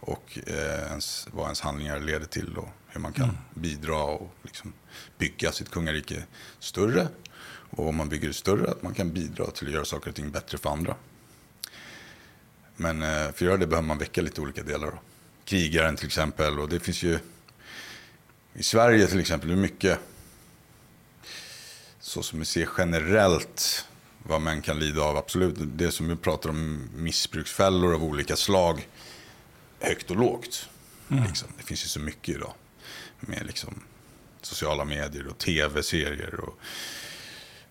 [0.00, 3.36] Och eh, ens, vad ens handlingar leder till och hur man kan mm.
[3.54, 4.72] bidra och liksom
[5.18, 6.24] bygga sitt kungarike
[6.58, 7.08] större.
[7.70, 10.16] Och om man bygger det större, att man kan bidra till att göra saker och
[10.16, 10.94] ting bättre för andra.
[12.76, 14.86] Men för att göra det behöver man väcka lite olika delar.
[14.86, 14.98] Då.
[15.44, 16.58] Krigaren till exempel.
[16.58, 17.18] Och det finns ju
[18.54, 19.98] i Sverige till exempel, det är mycket
[22.02, 23.86] så som vi ser generellt
[24.22, 25.16] vad män kan lida av.
[25.16, 28.88] Absolut, det som vi pratar om missbruksfällor av olika slag.
[29.80, 30.68] Högt och lågt.
[31.10, 31.24] Mm.
[31.24, 31.48] Liksom.
[31.58, 32.52] Det finns ju så mycket idag.
[33.20, 33.82] Med liksom
[34.42, 36.40] sociala medier och tv-serier.
[36.40, 36.58] och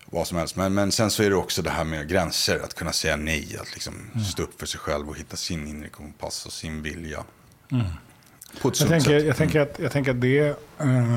[0.06, 0.56] vad som helst.
[0.56, 2.60] Men, men sen så är det också det här med gränser.
[2.64, 3.56] Att kunna säga nej.
[3.60, 4.24] Att liksom mm.
[4.24, 7.24] stå upp för sig själv och hitta sin inre kompass och sin vilja.
[7.72, 7.86] Mm.
[8.60, 9.72] På ett jag, tänker, jag, tänker mm.
[9.72, 10.48] att, jag tänker att det.
[10.78, 11.16] Eh,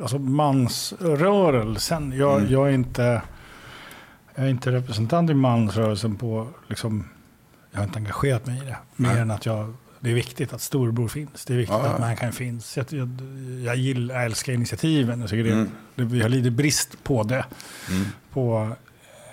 [0.00, 2.12] alltså mansrörelsen.
[2.16, 2.52] Jag, mm.
[2.52, 3.22] jag, är inte,
[4.34, 6.48] jag är inte representant i mansrörelsen på...
[6.68, 7.08] Liksom,
[7.70, 8.76] jag har inte engagerat mig i det.
[8.96, 11.44] Mer än att jag det är viktigt att storbror finns.
[11.44, 12.76] Det är viktigt ja, att Mankind finns.
[12.76, 13.08] Jag, jag,
[13.64, 15.20] jag, gillar, jag älskar initiativen.
[15.20, 15.70] Jag tycker det, mm.
[15.94, 17.44] det, vi har lite brist på det.
[17.90, 18.06] Mm.
[18.32, 18.72] På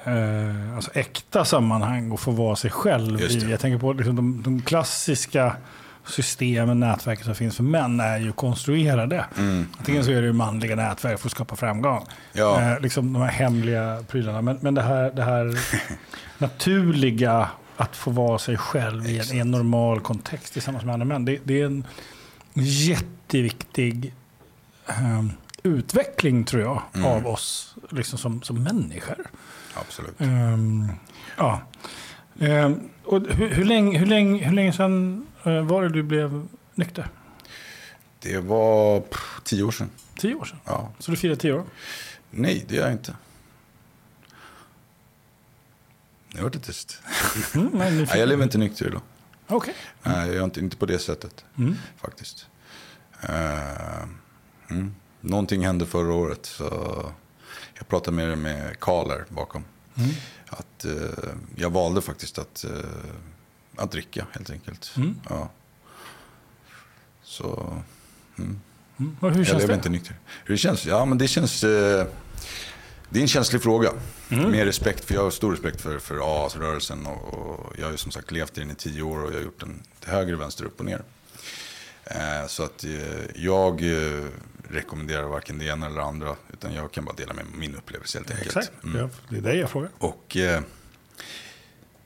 [0.04, 3.21] eh, alltså äkta sammanhang och få vara sig själv.
[3.49, 5.56] Jag tänker på liksom, de, de klassiska
[6.08, 9.26] systemen, nätverken som finns för män är ju konstruerade.
[9.38, 9.68] Mm.
[9.78, 12.06] Antingen så är det ju manliga nätverk för att skapa framgång.
[12.34, 12.62] Ja.
[12.62, 14.41] Eh, liksom de här hemliga prylarna.
[14.41, 15.60] Men, men det här, det här
[16.38, 21.06] naturliga att få vara sig själv i en, i en, normal kontext tillsammans med andra
[21.06, 21.26] män.
[21.26, 21.86] Det, det är en
[22.54, 24.13] jätteviktig
[24.88, 25.32] um,
[25.63, 27.06] utveckling, tror jag, mm.
[27.06, 29.26] av oss liksom som, som människor.
[29.74, 30.22] Absolut.
[30.22, 30.91] Um,
[31.38, 31.62] ja.
[32.39, 37.10] Um, och hur, hur, länge, hur, länge, hur länge sedan var det du blev nykter?
[38.20, 39.90] Det var pff, tio år sedan.
[40.18, 40.60] Tio år sedan?
[40.66, 40.92] Ja.
[41.00, 41.64] Så du firar tio år?
[42.32, 43.16] Nej, det gör jag inte.
[46.36, 47.02] Nu vart det tyst.
[47.56, 49.02] Mm, nej, jag lever inte nykter idag.
[49.48, 49.74] Okay.
[50.04, 50.18] Mm.
[50.18, 51.46] Nej, jag är inte, inte på det sättet.
[51.58, 51.76] Mm.
[51.98, 52.48] Faktiskt.
[53.24, 54.04] Uh,
[54.70, 54.96] mm.
[55.22, 56.46] Någonting hände förra året.
[56.46, 56.64] Så
[57.74, 59.64] jag pratade med, med Karl här bakom.
[59.96, 60.10] Mm.
[60.48, 61.10] Att uh,
[61.56, 62.80] jag valde faktiskt att, uh,
[63.78, 64.94] att dricka helt enkelt.
[64.98, 65.16] Mm.
[65.30, 65.50] Ja.
[67.24, 67.74] Så,
[68.38, 68.60] mm.
[69.00, 69.18] Mm.
[69.20, 69.68] Och hur känns jag det?
[69.68, 70.16] vet inte nykter.
[70.46, 70.86] Hur det känns?
[70.86, 71.64] Ja, men det känns...
[71.64, 72.08] Eh,
[73.10, 73.92] det är en känslig fråga.
[74.30, 74.52] Mm.
[74.52, 77.06] Med respekt, för jag har stor respekt för, för AA-rörelsen.
[77.06, 79.36] Och, och jag har ju som sagt levt i den i tio år och jag
[79.38, 81.02] har gjort den till höger, vänster, upp och ner.
[82.04, 82.92] Eh, så att eh,
[83.36, 84.24] jag eh,
[84.70, 86.36] rekommenderar varken det ena eller det andra.
[86.54, 88.48] Utan jag kan bara dela med mig av min upplevelse helt enkelt.
[88.58, 88.98] Exakt, Mm.
[88.98, 89.90] ja, det är det jag frågar.
[89.98, 90.62] Och eh,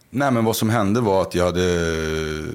[0.09, 2.53] nej, men vad som hände var att jag hade,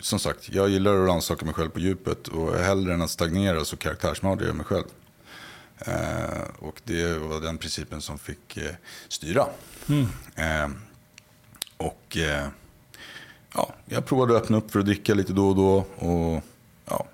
[0.00, 2.28] som sagt, jag gillar att rannsaka mig själv på djupet.
[2.28, 4.84] Och hellre än att stagnera så karaktärsmördar jag mig själv.
[5.78, 8.74] Eh, och det var den principen som fick eh,
[9.08, 9.46] styra.
[9.88, 10.06] Mm.
[10.34, 10.76] Eh,
[11.76, 12.46] och eh,
[13.54, 15.76] ja, jag provade att öppna upp för att dricka lite då och då.
[15.96, 16.42] Och
[16.84, 17.06] ja,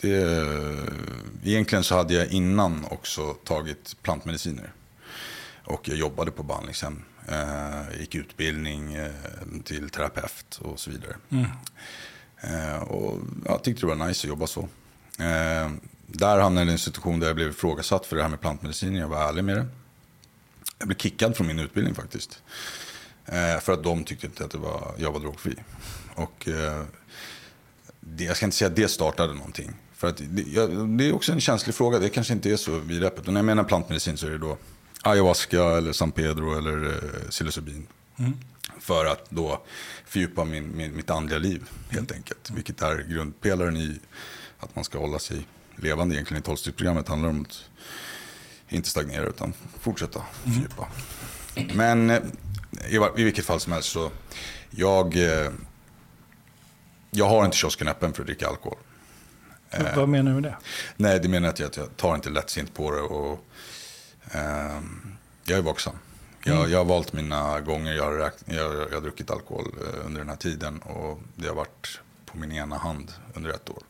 [0.00, 0.10] det,
[1.44, 4.72] egentligen så hade jag innan också tagit plantmediciner.
[5.64, 7.02] Och jag jobbade på behandlingshem.
[7.30, 9.10] Eh, gick utbildning eh,
[9.64, 11.16] till terapeut och så vidare.
[11.30, 11.46] Mm.
[12.40, 14.68] Eh, och jag tyckte det var nice att jobba så.
[16.06, 19.00] Där hamnade jag i en situation där jag blev ifrågasatt för det här med plantmediciner.
[19.00, 19.66] Jag var ärlig med det.
[20.78, 22.42] Jag blev kickad från min utbildning faktiskt.
[23.60, 25.54] För att de tyckte inte att det var, jag var drogfri.
[26.14, 26.48] Och
[28.00, 29.72] det, jag ska inte säga att det startade någonting.
[29.94, 31.98] För att det, jag, det är också en känslig fråga.
[31.98, 33.26] Det kanske inte är så vidöppet.
[33.26, 34.58] Och när jag menar plantmedicin så är det då
[35.02, 37.86] ayahuasca eller San Pedro eller eh, psilocybin.
[38.80, 39.62] För att då
[40.06, 42.50] fördjupa min, min, mitt andliga liv helt enkelt.
[42.50, 44.00] Vilket är grundpelaren i
[44.58, 47.08] att man ska hålla sig levande egentligen i tolvstegsprogrammet.
[47.08, 47.64] handlar om att
[48.68, 50.88] inte stagnera utan fortsätta fördjupa.
[51.74, 52.22] Men eh,
[52.88, 54.10] i, i vilket fall som helst så
[54.70, 55.50] jag, eh,
[57.10, 58.78] jag har inte kiosken öppen för att dricka alkohol.
[59.70, 59.96] Eh.
[59.96, 60.56] Vad menar du med det?
[60.96, 63.00] Nej, det menar jag att jag tar inte lättsint på det.
[63.00, 63.44] Och,
[65.44, 65.94] jag är vaksam.
[66.44, 70.06] Jag, jag har valt mina gånger jag har, räkn- jag, jag har druckit alkohol eh,
[70.06, 70.78] under den här tiden.
[70.78, 73.82] Och det har varit på min ena hand under ett år.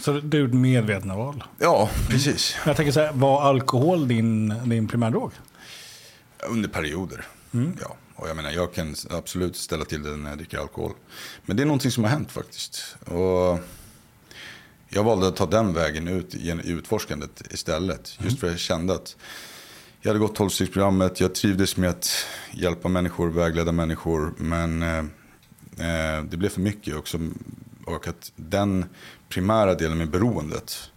[0.00, 1.44] Så du gjorde medvetna val?
[1.58, 2.56] Ja, precis.
[2.66, 5.32] Jag tänker så här, var alkohol din, din primärdrog?
[6.48, 7.26] Under perioder.
[7.80, 7.96] Ja.
[8.16, 10.92] Och jag menar, jag kan absolut ställa till det när jag dricker alkohol.
[11.46, 12.96] Men det är någonting som har hänt faktiskt.
[13.06, 13.58] Och
[14.94, 18.18] jag valde att ta den vägen ut i utforskandet istället.
[18.20, 19.16] Just för att jag kände att
[20.00, 21.20] jag hade gått tolvstegsprogrammet.
[21.20, 24.34] Jag trivdes med att hjälpa människor, vägleda människor.
[24.36, 27.18] Men eh, eh, det blev för mycket också.
[27.86, 28.84] Och att den
[29.28, 30.90] primära delen med beroendet.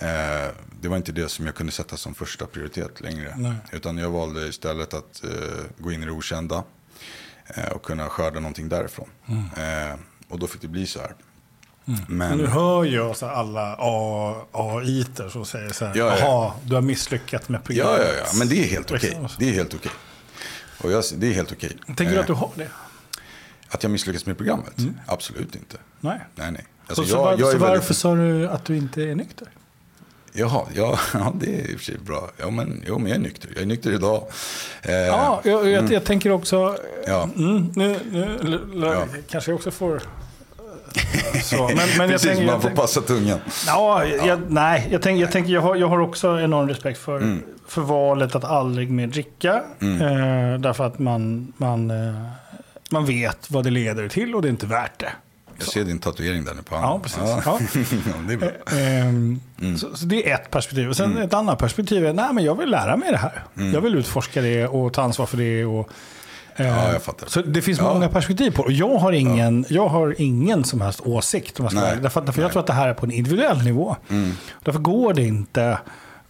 [0.00, 3.34] Eh, det var inte det som jag kunde sätta som första prioritet längre.
[3.36, 3.54] Nej.
[3.72, 5.30] Utan jag valde istället att eh,
[5.78, 6.64] gå in i det okända.
[7.46, 9.08] Eh, och kunna skörda någonting därifrån.
[9.56, 11.14] Eh, och då fick det bli så här.
[11.84, 13.76] Men Men, nu hör jag så alla
[14.52, 16.18] AI-ter som säger så här, Ja, ja.
[16.18, 18.00] jaha, du har misslyckats med ja, programmet.
[18.16, 19.08] ja, ja, men det är helt okej.
[19.10, 19.28] Liksom.
[19.38, 19.92] Det är helt okej.
[20.82, 21.76] Och jag, det är helt okej.
[21.86, 22.68] Tänker du Eh, att du har det?
[23.68, 24.72] att jag misslyckats med programmet?
[25.06, 25.76] Absolut inte.
[26.00, 26.20] Nej.
[26.34, 26.64] Nej, nej.
[26.86, 27.96] Alltså, så, så, jag, var, jag så är varför väldigt...
[27.96, 29.48] sa du att du inte är nykter?
[30.32, 32.30] Jaha, ja, ja, det är i och för sig bra.
[32.36, 33.50] Ja, men, jo, men jag är nykter.
[33.54, 34.26] Jag är nykter idag.
[34.82, 36.78] Eh, Ja, jag, jag, jag tänker också...
[37.06, 37.28] Ja.
[37.36, 39.06] Mm, nu, nu Ja.
[39.28, 40.02] kanske jag också får...
[41.34, 43.38] eh, Så, men, men Precis, tänker, man får tänker, passa tungan.
[43.66, 47.16] ja, jag, nej, jag tänker, jag, tänker jag, har, jag har också enorm respekt för,
[47.16, 47.42] Mm.
[47.68, 49.52] för valet att aldrig mer dricka.
[49.80, 52.14] Eh, därför att man, man, eh,
[52.90, 55.12] man vet vad det leder till och det är inte värt det.
[55.58, 56.90] Jag ser din tatuering där nu på handen.
[56.92, 57.44] Ja, precis.
[57.46, 57.58] Ja.
[58.06, 58.48] Ja, det är bra.
[58.78, 59.78] Ehm, Mm.
[59.78, 60.88] så, så det är ett perspektiv.
[60.88, 63.42] Och sen ett annat perspektiv är nej, men jag vill lära mig det här.
[63.72, 65.64] Jag vill utforska det och ta ansvar för det.
[65.64, 65.88] Och, eh, Mm.
[66.56, 67.26] Ja, jag fattar.
[67.26, 67.92] Så det finns Ja.
[67.94, 68.72] många perspektiv på det.
[68.74, 71.60] Jag har ingen, jag har ingen som helst åsikt.
[71.60, 71.96] Om jag, ska Nej.
[72.02, 72.52] därför, därför jag Nej.
[72.52, 73.96] tror att det här är på en individuell nivå.
[74.10, 74.32] Mm.
[74.62, 75.78] Därför går det inte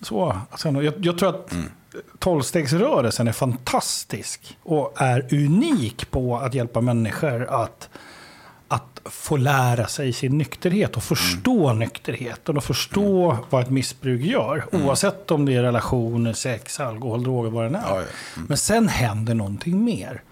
[0.00, 0.36] så.
[0.50, 1.70] Alltså, jag, jag tror att Mm.
[2.18, 7.88] tolvstegsrörelsen är fantastisk och är unik på att hjälpa människor att
[9.04, 11.78] få lära sig sin nykterhet och förstå Mm.
[11.78, 14.64] nykterheten och förstå vad ett missbruk gör.
[14.72, 17.82] Oavsett om det är relationer, sex, alkohol, droger, vad det är.
[17.82, 17.96] Ja, ja.
[18.36, 18.46] Mm.
[18.48, 20.22] Men sen händer någonting mer.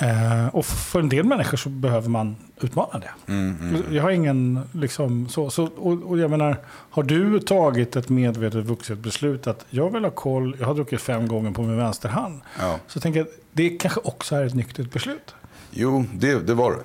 [0.00, 3.32] Eh, och för en del människor så behöver man utmana det.
[3.32, 6.56] Mm, Jag har ingen, liksom, så, så, och, och jag menar,
[6.90, 11.00] har du tagit ett medvetet vuxet beslut att jag vill ha koll, jag har druckit
[11.00, 12.40] fem gånger på min vänsterhand.
[12.60, 12.78] Ja.
[12.86, 15.34] Så tänker jag, det kanske också är ett nyktert beslut.
[15.70, 16.78] Jo, det, det var det.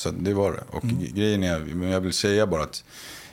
[0.00, 0.64] Så det var det.
[0.70, 0.98] Och Mm.
[1.14, 2.84] grejen är, men jag vill säga bara att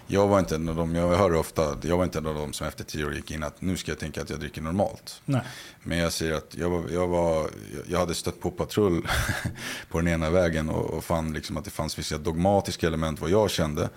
[0.10, 2.54] jag var inte en av dem, jag hör ofta, jag var inte en av dem
[2.54, 5.22] som efter tio år gick in att nu ska jag tänka att jag dricker normalt.
[5.26, 5.42] Nej.
[5.84, 7.50] Men jag säger att jag, var, jag, var,
[7.88, 9.08] jag hade stött på patrull
[9.90, 13.30] på den ena vägen och, och fann liksom att det fanns vissa dogmatiska element vad
[13.30, 13.90] jag kände.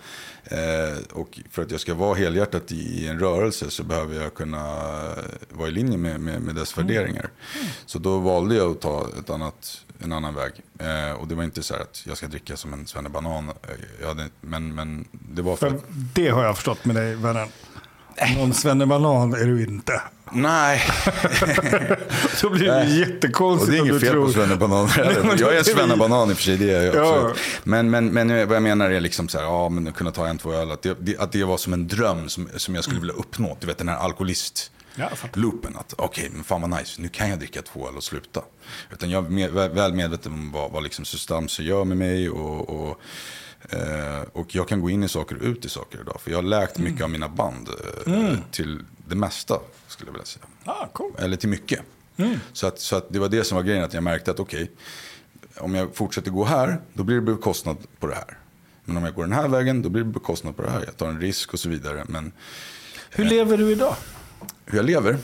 [0.43, 4.33] Eh, och för att jag ska vara helhjärtat i, i en rörelse så behöver jag
[4.33, 4.65] kunna
[5.49, 7.29] vara i linje med, med, med dess värderingar.
[7.85, 10.51] Så då valde jag att ta ett annat en annan väg.
[10.79, 13.49] Eh, och det var inte så här att jag ska dricka som en svennebanan.
[13.49, 13.53] Eh,
[14.01, 15.79] Jag hade, men, men det var för För
[16.13, 17.47] det har jag förstått med dig, vännen.
[18.37, 20.01] Någon svennebanan är du inte.
[20.33, 20.81] Nej,
[22.35, 23.03] Så blir det Nej.
[23.03, 24.25] och jättekonstigt det är inget fel tror...
[24.25, 27.33] på svennebananer men Jag är svennebanan i och för sig, det är jag Ja.
[27.63, 30.27] Men, men, men vad jag menar är liksom så här, ja men att kunna ta
[30.27, 30.71] en, två öl.
[30.71, 33.57] Att det, det, att det var som en dröm som, som jag skulle vilja uppnå.
[33.59, 35.75] Du vet den här alkoholist Ja, loopen.
[35.77, 38.41] Att okej, men fan vad nice, nu kan jag dricka två öl och sluta.
[38.91, 42.29] Utan jag är med, väl medveten om vad, vad liksom substanser gör med mig.
[42.29, 42.99] Och, och,
[43.69, 46.21] eh, och jag kan gå in i saker och ut i saker idag.
[46.21, 47.69] För jag har läkt mycket av mina band
[48.07, 50.45] eh, till det mesta, skulle jag vilja säga.
[50.65, 51.11] Ah, cool.
[51.19, 51.79] Eller till mycket.
[52.53, 54.71] Så, att, så att det var det som var grejen, att jag märkte att okej,
[55.57, 58.37] om jag fortsätter gå här, då blir det bekostnad på det här.
[58.85, 60.83] Men om jag går den här vägen, då blir det bekostnad på det här.
[60.85, 62.05] Jag tar en risk och så vidare.
[62.07, 62.31] Men
[63.09, 63.95] Hur lever du idag?
[64.65, 65.17] Hur jag lever?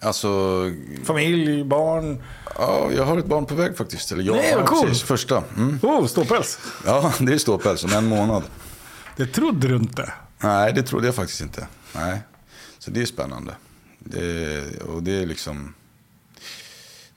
[0.00, 0.60] Alltså,
[1.04, 2.22] Familj, barn?
[2.58, 4.12] ja, jag har ett barn på väg faktiskt.
[4.12, 4.86] Eller jag, Nej, vad cool.
[4.86, 5.42] precis, första.
[5.56, 5.78] Mm.
[5.82, 6.58] Oh, ståpäls.
[6.86, 8.42] Ja, det är ståpäls om en månad.
[9.16, 10.12] Det trodde du inte.
[10.38, 11.66] Nej, det trodde jag faktiskt inte.
[11.94, 12.18] Nej.
[12.78, 13.54] Så det är spännande.
[13.98, 15.74] Det, och det är liksom...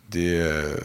[0.07, 0.79] Det är,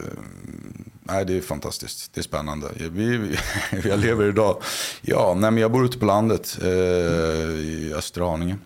[1.03, 2.13] nej, det är fantastiskt.
[2.13, 2.67] Det är spännande.
[2.75, 3.37] Vi,
[3.83, 4.61] jag lever idag.
[5.01, 8.57] Ja, nej, men jag bor ute på landet eh, i Östra Haninge.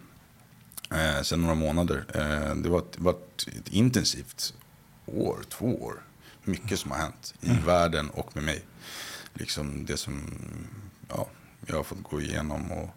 [0.91, 2.05] Eh, sen några månader.
[2.13, 3.15] Eh, det var, var
[3.47, 4.53] ett intensivt
[5.05, 6.03] år, två år.
[6.43, 8.61] Mycket som har hänt i världen och med mig.
[9.33, 10.21] Liksom det som
[11.09, 11.27] ja,
[11.65, 12.71] jag har fått gå igenom.
[12.71, 12.89] och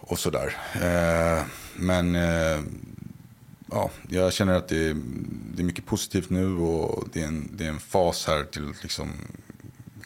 [0.00, 0.56] och sådär.
[0.74, 1.44] Eh,
[1.74, 2.60] men eh,
[3.70, 4.96] ja, jag känner att det är,
[5.54, 8.70] det är mycket positivt nu och det är, en, det är en fas här till
[8.70, 9.12] att liksom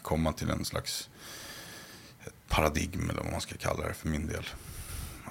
[0.03, 1.09] komma till en slags
[2.49, 4.45] paradigm eller vad man ska kalla det för min del.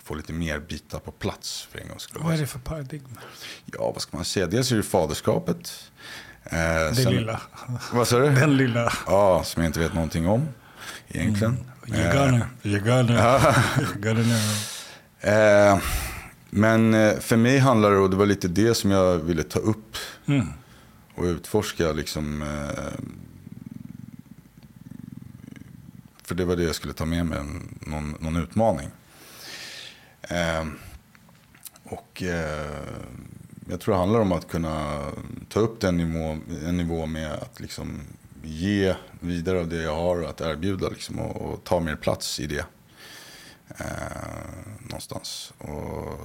[0.04, 2.22] Få lite mer bitar på plats för en gångs skull.
[2.24, 3.08] Vad är det för paradigm?
[3.66, 4.48] Ja, vad ska man säga?
[4.48, 5.92] Dels är det faderskapet.
[6.44, 7.42] Eh, Det sen- lilla.
[7.94, 8.30] Vad sa du?
[8.36, 8.94] Den lilla.
[9.08, 10.48] Ja, som jag inte vet någonting om
[11.08, 11.58] egentligen.
[11.86, 13.40] You're gonna, you're gonna,
[13.78, 15.34] you're gonna know.
[15.34, 15.80] Eh,
[16.50, 19.60] men eh, för mig handlar det, och det var lite det som jag ville ta
[19.60, 20.48] upp Mm.
[21.16, 21.92] och utforska.
[21.92, 23.04] Liksom, eh,
[26.24, 27.40] för det var det jag skulle ta med mig,
[27.82, 28.90] någon, någon utmaning.
[30.32, 30.65] Eh,
[31.84, 32.72] och eh,
[33.70, 35.02] jag tror det handlar om att kunna
[35.50, 38.00] ta upp den nivå, en nivå med att liksom
[38.44, 42.48] ge vidare av det jag har att erbjuda liksom, och, och ta mer plats i
[42.48, 42.65] det.
[43.78, 43.86] Eh,
[44.80, 45.54] någonstans.
[45.58, 46.20] Och,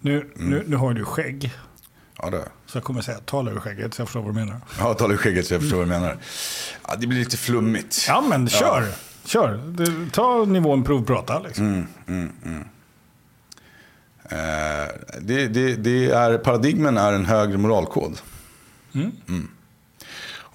[0.00, 1.52] Nu, nu, nu har du skägg.
[2.18, 4.60] ja, det, Så jag kommer säga, tala ur skägget så jag förstår vad du menar.
[4.78, 6.18] ja, talar i skägget så jag förstår vad du menar.
[6.88, 8.04] Ja, det blir lite flummigt.
[8.08, 8.88] Ja, men kör.
[9.24, 9.56] Kör.
[9.66, 11.38] Du, ta nivån provprata.
[11.38, 11.86] Liksom.
[12.06, 12.32] Mm.
[12.44, 12.60] Eh,
[15.20, 18.18] det, det, det är, paradigmen är en högre moralkod.
[18.94, 19.48] Mm.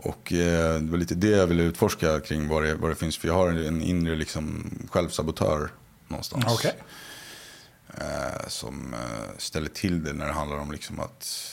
[0.05, 3.17] Och eh, det var lite det jag ville utforska kring vad det, vad det finns.
[3.17, 5.69] För jag har en inre liksom, självsabotör
[6.07, 6.45] någonstans.
[6.47, 6.73] Okej.
[7.97, 11.51] Eh, som eh, ställer till det när det handlar om liksom att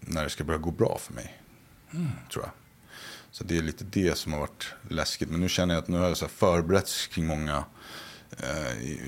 [0.00, 1.42] när det ska börja gå bra för mig.
[2.32, 2.52] Tror jag.
[3.30, 5.30] Så det är lite det som har varit läskigt.
[5.30, 7.64] Men nu känner jag att nu har jag så förberetts kring många, eh,
[8.80, 9.00] i,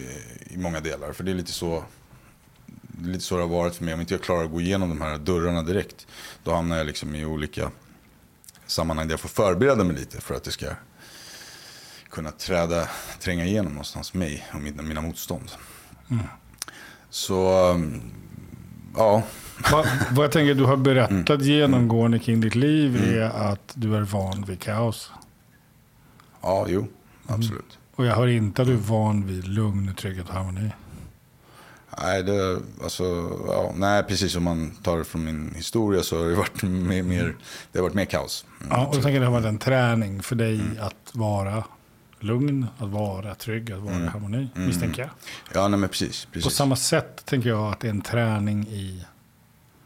[0.50, 1.12] i många delar.
[1.12, 1.84] För det är lite så
[3.00, 3.94] det är lite så det har varit för mig.
[3.94, 6.06] Om inte jag klarar att gå igenom de här dörrarna direkt.
[6.44, 7.70] Då hamnar jag liksom i olika
[8.66, 10.66] sammanhang där jag får förbereda mig lite för att det ska
[12.10, 12.88] kunna träda,
[13.20, 15.50] tränga igenom någonstans mig och mina, mina motstånd.
[17.10, 18.02] Så, um,
[18.96, 19.22] ja.
[19.72, 24.00] Vad, vad jag tänker du har berättat genomgående kring ditt liv är att du är
[24.00, 25.10] van vid kaos.
[26.40, 26.86] Ja, jo,
[27.26, 27.79] absolut.
[28.00, 30.70] Och jag hör inte att du är van vid lugn, trygghet och harmoni.
[31.98, 33.04] Nej, det, alltså,
[33.46, 37.02] ja, nej, precis som man tar det från min historia så har det varit mer,
[37.02, 37.36] mer,
[37.72, 38.44] det har varit mer kaos.
[38.60, 38.72] Mm.
[38.72, 41.64] Ja, och jag tänker det har varit en träning för dig att vara
[42.20, 45.10] lugn, att vara trygg, att vara i harmoni, misstänker jag.
[45.52, 46.24] Ja, nej, men precis.
[46.24, 46.52] På precis.
[46.52, 49.06] samma sätt tänker jag att det är en träning i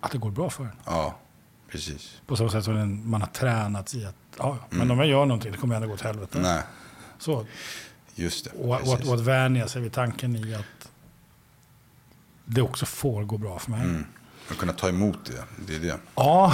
[0.01, 0.71] att det går bra för en.
[0.85, 1.19] Ja,
[1.69, 2.21] precis.
[2.27, 5.53] På samma sätt som man har tränat i att ja, men om jag gör någonting
[5.53, 6.39] det kommer ändå gå till helvete.
[6.43, 6.63] Nej,
[7.19, 7.47] Så,
[8.15, 8.51] just det.
[8.51, 10.89] och, och, att- och att vänja sig vid tanken i att
[12.45, 13.81] det också får gå bra för mig.
[13.81, 14.05] Mm.
[14.51, 15.99] Att kunna ta emot det, det är det.
[16.15, 16.53] Ja,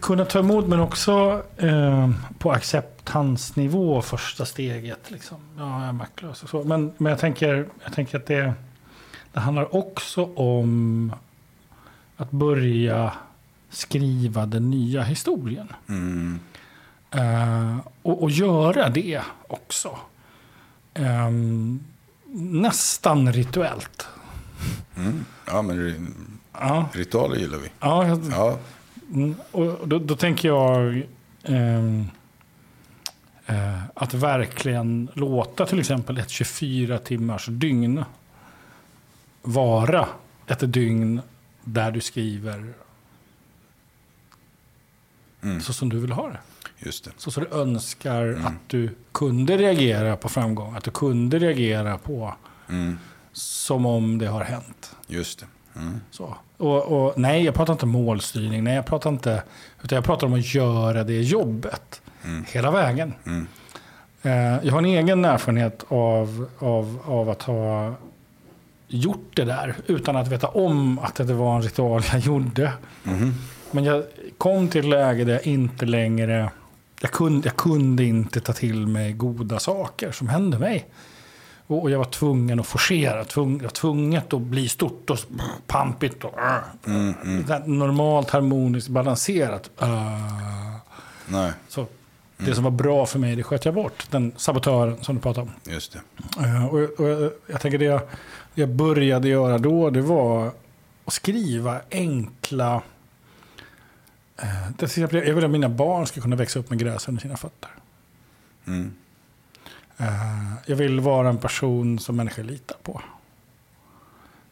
[0.00, 5.10] kunna ta emot men också eh, på acceptansnivå första steget.
[5.10, 5.36] Liksom.
[5.58, 6.64] Ja, jag är maktlös och så.
[6.64, 8.52] Men, men jag, tänker, jag tänker att det,
[9.32, 11.12] det handlar också om
[12.16, 13.12] att börja
[13.70, 15.72] skriva den nya historien.
[15.88, 16.40] Mm.
[17.10, 19.98] Eh, och, och göra det också.
[20.98, 21.30] Eh,
[22.34, 24.06] nästan rituellt.
[24.96, 25.24] Mm.
[25.46, 26.06] Ja, men ri-
[26.52, 27.68] Ja, ritualer gillar vi.
[27.80, 28.58] ja, Ja,
[29.12, 31.02] Mm, och då, då tänker jag
[31.42, 32.04] ehm,
[33.46, 38.04] eh, att verkligen låta till exempel ett 24 timmars dygn
[39.42, 40.08] vara
[40.46, 41.20] ett dygn
[41.64, 42.72] där du skriver
[45.42, 45.60] Mm.
[45.60, 46.38] så som du vill ha det.
[46.78, 47.10] Just det.
[47.16, 50.76] Så som du önskar att du kunde reagera på framgång.
[50.76, 52.34] Att du kunde reagera på
[52.70, 52.98] Mm.
[53.32, 54.96] som om det har hänt.
[55.06, 55.46] Just det.
[55.80, 56.00] Mm.
[56.10, 56.34] Så.
[56.56, 58.64] Och, och, nej, jag pratar inte målstyrning.
[58.64, 59.42] Nej, jag pratar inte...
[59.82, 62.00] Utan jag pratar om att göra det jobbet.
[62.46, 63.12] Hela vägen.
[63.26, 63.46] Mm.
[64.22, 67.94] Eh, jag har en egen erfarenhet av, av, av att ha
[68.88, 69.74] gjort det där.
[69.86, 72.72] Utan att veta om att det var en ritual jag gjorde.
[73.02, 73.34] Mhm.
[73.70, 74.04] Men jag
[74.38, 76.50] kom till ett läge där jag inte längre...
[77.00, 80.86] Jag kunde, jag kunde inte ta till mig goda saker som hände mig.
[81.66, 83.24] Och, och jag var tvungen att forcera.
[83.24, 85.18] Tvung, jag tvunget att bli stort och
[85.66, 86.24] pampigt.
[86.24, 86.34] Och,
[86.86, 89.70] Mm, här Normalt, harmoniskt, balanserat.
[89.82, 89.88] Uh,
[91.26, 91.86] Nej, så
[92.36, 94.06] det som var bra för mig, det sköt jag bort.
[94.10, 95.72] Den sabotören som du pratade om.
[95.72, 96.00] just det.
[96.44, 98.00] Eh, och, och jag, jag tänker det jag,
[98.54, 100.52] det jag började göra då, det var
[101.04, 102.82] att skriva enkla...
[104.78, 107.70] Exempel, jag vill att mina barn ska kunna växa upp med gräs under sina fötter.
[108.66, 108.94] Mm.
[109.98, 113.02] Eh, jag vill vara en person som människor litar på.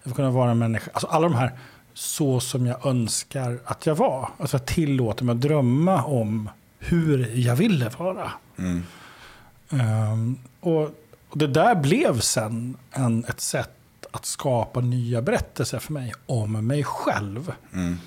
[0.02, 1.52] Jag vill kunna vara en människa, alltså alla de här
[1.94, 4.28] så som jag önskar att jag var.
[4.38, 8.32] Alltså jag tillåter mig att drömma om hur jag ville vara.
[8.58, 8.82] Mm.
[9.70, 10.82] Ehm, och,
[11.28, 16.66] och det där blev sen en, ett sätt att skapa nya berättelser för mig om
[16.66, 17.52] mig själv.
[17.72, 17.98] Mm.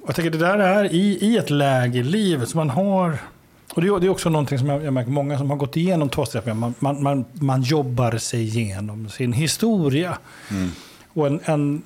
[0.00, 3.18] Och jag tänker det där är i, i ett läge i livet som man har...
[3.74, 6.56] Och det är, också någonting som jag, jag märker många som har gått igenom tvåsteg.
[6.56, 10.18] Man, man, man, man jobbar sig igenom sin historia.
[10.50, 10.70] Mm.
[11.12, 11.82] Och en, en,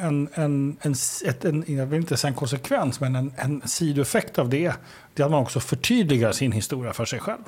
[0.00, 0.94] en, en, en,
[1.26, 4.72] ett, en, jag vill inte säga en konsekvens, men en, en sidoeffekt av det,
[5.14, 7.44] det är att man också förtydligar sin historia för sig själv.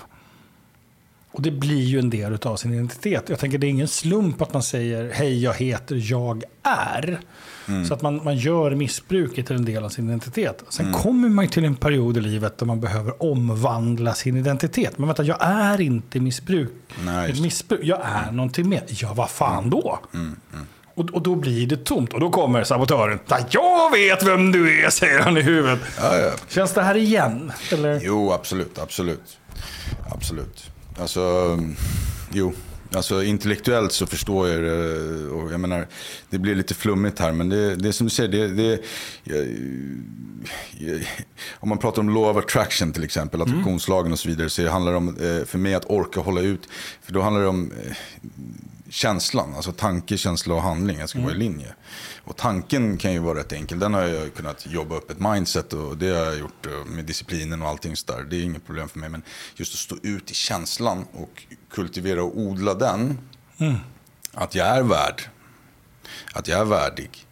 [1.34, 3.24] Och det blir ju en del av sin identitet.
[3.28, 7.20] Jag tänker det är ingen slump att man säger hej jag heter, jag är.
[7.88, 10.64] Så att man, man gör missbruket till en del av sin identitet.
[10.68, 14.98] Sen kommer man ju till en period i livet där man behöver omvandla sin identitet.
[14.98, 16.72] Men vänta, jag är inte missbruk.
[17.04, 17.80] Nej, missbruk.
[17.82, 18.82] Jag är någonting mer.
[18.88, 19.98] Ja, vad fan då?
[20.94, 22.12] Och, och då blir det tomt.
[22.12, 23.18] Och då kommer sabotören.
[23.28, 25.80] "Ja, Jag vet vem du är, säger han i huvudet.
[26.00, 26.30] Ja, ja.
[26.48, 27.52] Känns det här igen?
[27.72, 28.00] Eller?
[28.02, 29.38] Jo, absolut, absolut.
[30.10, 30.70] Absolut.
[30.98, 31.20] Alltså,
[31.58, 31.76] mm,
[32.32, 32.52] jo.
[32.94, 35.26] Alltså intellektuellt så förstår jag det.
[35.28, 35.86] Och jag menar,
[36.30, 37.32] det blir lite flummigt här.
[37.32, 38.80] Men det, det är som du säger, det, det,
[39.24, 39.46] jag,
[40.78, 41.00] jag,
[41.52, 44.50] om man pratar om law of attraction till exempel, attraktionslagen och så vidare.
[44.50, 46.68] Så handlar det om, eh, för mig att orka hålla ut.
[47.02, 47.96] För då handlar det om eh,
[48.88, 50.98] känslan, alltså tanke, känsla och handling.
[50.98, 51.74] Jag ska vara i linje.
[52.24, 53.78] Och tanken kan ju vara rätt enkel.
[53.78, 57.04] Den har jag kunnat jobba upp ett mindset och det har jag gjort eh, med
[57.04, 58.26] disciplinen och allting sådär.
[58.30, 59.08] Det är inget problem för mig.
[59.08, 59.22] Men
[59.54, 63.18] just att stå ut i känslan och kultivera och odla den.
[64.32, 65.22] Att jag är värd.
[66.32, 67.26] Att jag är värdig.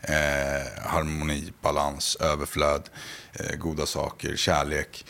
[0.00, 2.82] Eh, harmoni, balans, överflöd,
[3.32, 5.06] eh, goda saker, kärlek.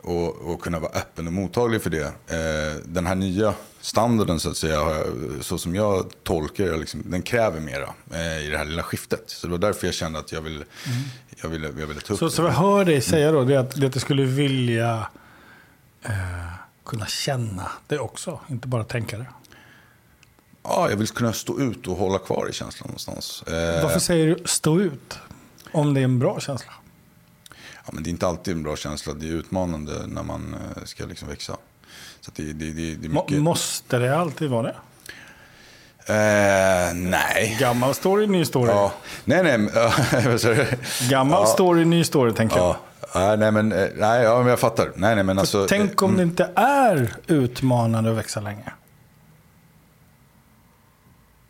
[0.00, 2.06] Och, och kunna vara öppen och mottaglig för det.
[2.06, 3.54] Eh, den här nya
[3.86, 5.04] standarden så att säga,
[5.40, 9.22] så som jag tolkar det, liksom, den kräver mera eh, i det här lilla skiftet.
[9.26, 10.64] Så det var därför jag kände att jag ville,
[11.42, 12.30] jag ville, jag ville ta upp Så, det.
[12.30, 15.06] så vad jag hör dig säga då, det är att, det att du skulle vilja
[16.04, 16.10] eh,
[16.86, 18.40] kunna känna det också.
[18.48, 19.26] Inte bara tänka det.
[20.62, 23.42] Ja, jag vill kunna stå ut och hålla kvar i känslan någonstans.
[23.46, 25.18] Eh, Varför säger du stå ut?
[25.72, 26.72] Om det är en bra känsla.
[27.86, 29.14] Ja, men det är inte alltid en bra känsla.
[29.14, 31.56] Det är utmanande när man eh, ska liksom växa.
[32.26, 33.42] Så det, det, det, det mycket...
[33.42, 34.74] måste det alltid vara det?
[36.08, 37.56] Eh, nej.
[37.60, 38.70] Gammal story, ny story.
[38.70, 38.92] Ja.
[39.24, 40.78] Nej, nej.
[41.10, 41.46] Gammal ja.
[41.46, 42.76] story, ny story tänker jag.
[43.14, 43.36] Ja.
[43.36, 44.92] Nej, men, eh, nej, ja, jag fattar.
[44.96, 48.72] Nej, nej, men alltså, Tänk om det inte är utmanande att växa länge.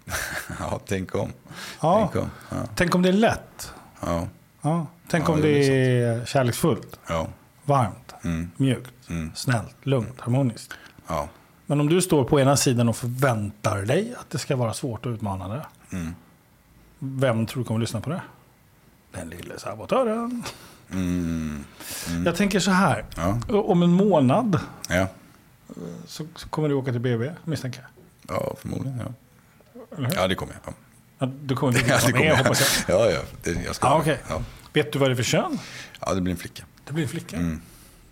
[0.61, 1.33] Ja, tänk om.
[1.81, 2.11] Ja.
[2.13, 2.31] Tänk om.
[2.51, 3.73] Ja, Tänk om det är lätt.
[4.01, 4.29] ja,
[4.63, 4.87] Ja.
[5.11, 7.27] Tänk om det det är är kärleksfullt, ja,
[7.65, 8.51] varmt, Mm.
[8.57, 9.31] mjukt, Mm.
[9.35, 10.75] snällt, lugnt, harmoniskt.
[11.07, 11.29] ja.
[11.67, 15.07] Men om du står på ena sidan och förväntar dig att det ska vara svårt
[15.07, 15.67] och utmanande.
[15.93, 16.15] Mm.
[16.99, 18.23] Vem tror du kommer lyssna på det?
[19.13, 20.43] Den lille sabotören.
[20.93, 21.65] Mm.
[22.25, 23.05] Jag tänker så här.
[23.17, 25.07] Ja, Om en månad ja.
[26.07, 27.81] så, så kommer du åka till BB, misstänker
[28.27, 28.37] jag.
[28.37, 29.01] ja, förmodligen.
[29.99, 30.75] Ja, ja det kommer jag.
[31.19, 31.27] Ja.
[31.43, 32.37] Du kommer vilja Ja, vara med, jag.
[32.37, 33.01] hoppas jag.
[33.01, 33.21] Ja, ja.
[33.43, 34.19] Det, jag ska med.
[34.29, 34.43] ja.
[34.73, 35.59] Vet du vad det är för kön?
[36.01, 36.65] ja, det blir en flicka.
[36.85, 37.37] Det blir en flicka.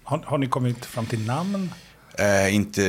[0.08, 0.20] Mm.
[0.22, 1.70] Har, har ni kommit fram till namn?
[2.18, 2.84] Eh, inte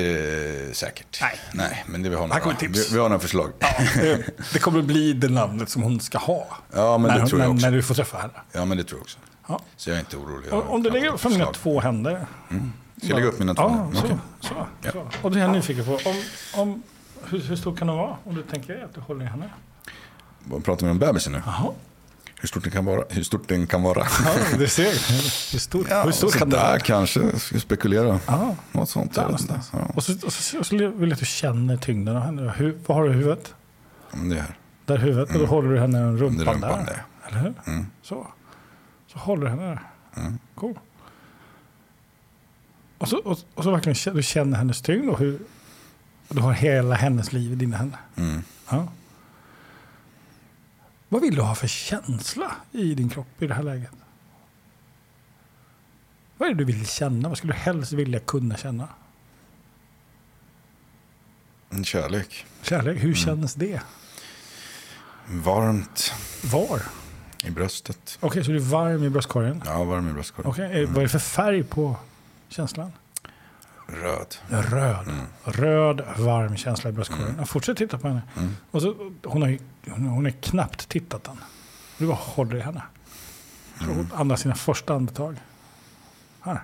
[0.67, 1.21] eh, säkert.
[1.21, 1.39] Nej.
[1.53, 3.51] Nej, men det vi har några, vi, vi har några förslag.
[3.95, 6.47] Det, det kommer bli det namnet som hon ska ha.
[6.73, 7.65] Ja, men när, det tror jag när, också.
[7.65, 8.33] när du får träffa henne.
[8.51, 9.17] Ja, men det tror jag också.
[9.47, 9.59] Ja.
[9.77, 10.53] Så jag är inte orolig.
[10.53, 12.25] Och, om du lägger upp mina två händer.
[12.97, 13.61] Ska jag lägga upp mina två?
[13.63, 14.05] Ja, så.
[14.05, 14.17] Okej.
[14.39, 14.91] så, Ja.
[14.91, 15.07] så.
[15.21, 15.91] Och det är jag nyfiken på.
[15.91, 16.21] Om,
[16.61, 16.83] om,
[17.23, 18.17] hur, hur stor kan hon vara?
[18.23, 19.49] Om du tänker att du håller i henne.
[20.63, 21.41] Pratar vi om bebisen nu?
[21.45, 21.71] Jaha.
[22.41, 23.03] Hur stort den kan vara?
[23.09, 24.07] Hur stort den kan vara?
[24.25, 24.83] Ja, det ser.
[25.53, 26.79] Hur stor, hur stor kan där vara?
[26.79, 27.19] kanske.
[27.21, 28.19] Jag ska spekulera.
[28.27, 29.15] Ja, Något sånt.
[29.15, 29.69] någonstans.
[29.73, 29.79] Ja.
[29.95, 32.53] Och så, och, så, och så vill jag att du känner tyngden av henne.
[32.57, 33.53] Hur, vad har du i huvudet?
[34.11, 34.57] Det är här.
[34.85, 35.33] Där huvudet.
[35.35, 36.85] Och då håller du henne i rumpan rumpan där.
[36.85, 37.03] där.
[37.27, 37.53] Eller hur?
[37.67, 37.87] Mm.
[38.01, 38.27] Så.
[39.13, 39.81] Så håller du henne där.
[40.17, 40.39] Mm.
[40.55, 40.79] Cool.
[42.97, 45.39] Och så, och, och så verkligen du känner hennes tyngd och hur
[46.29, 47.99] du har hela hennes liv i dina händer.
[48.15, 48.43] Mm.
[48.69, 48.87] Ja.
[51.09, 53.91] Vad vill du ha för känsla i din kropp i det här läget?
[56.37, 57.29] Vad är det du vill känna?
[57.29, 58.87] Vad skulle du helst vilja kunna känna?
[61.69, 62.45] En kärlek.
[62.61, 63.81] Kärlek, hur känns det?
[65.27, 66.81] Varmt Var?
[67.43, 68.17] i bröstet.
[68.21, 69.61] Okej, så du är varm i bröstkorgen?
[69.65, 70.51] Ja, varm i bröstkorgen.
[70.51, 71.95] Okej, eh, vad är det för färg på
[72.49, 72.91] känslan?
[73.87, 74.35] Röd.
[74.47, 75.07] Röd.
[75.43, 77.35] Röd, varm känsla i bröstkorgen.
[77.37, 78.21] Ja, Fortsätt titta på henne.
[78.37, 78.55] Mm.
[78.71, 79.59] Och så, hon, har ju,
[79.89, 81.37] hon har knappt tittat än.
[81.97, 82.81] Du bara håller i henne.
[83.79, 85.35] Så hon andas sina första andetag.
[86.41, 86.61] Här.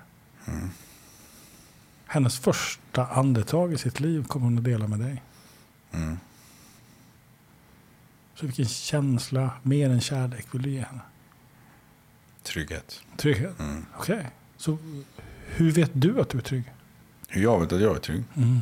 [2.05, 5.23] Hennes första andetag i sitt liv kommer hon att dela med dig.
[5.91, 6.19] Mm.
[8.35, 11.01] Så vilken känsla, mer än kärlek, vill du ge henne?
[12.43, 13.01] Trygghet.
[13.17, 13.59] Trygghet?
[13.59, 13.85] Mm.
[13.97, 14.29] Okej.
[14.57, 14.77] Så
[15.45, 16.73] hur vet du att du är trygg?
[17.33, 18.23] Hur jag vet att jag är trygg?
[18.35, 18.59] Mm.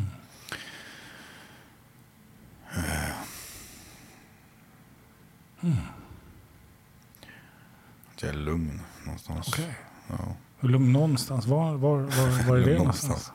[8.13, 9.47] Att jag är lugn någonstans.
[9.47, 9.75] Okej.
[10.07, 10.35] Ja.
[10.59, 11.45] Hur lugn någonstans?
[11.45, 13.31] Var, var, var, var är det någonstans?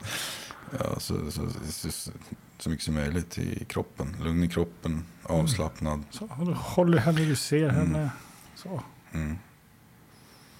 [0.79, 2.11] Ja, så, så, så,
[2.59, 4.17] så, mycket som möjligt i kroppen.
[4.21, 6.05] Lugn i kroppen, avslappnad.
[6.11, 8.11] Så, och då håller henne, du ser henne.
[8.55, 8.83] Så.
[9.13, 9.39] Mm.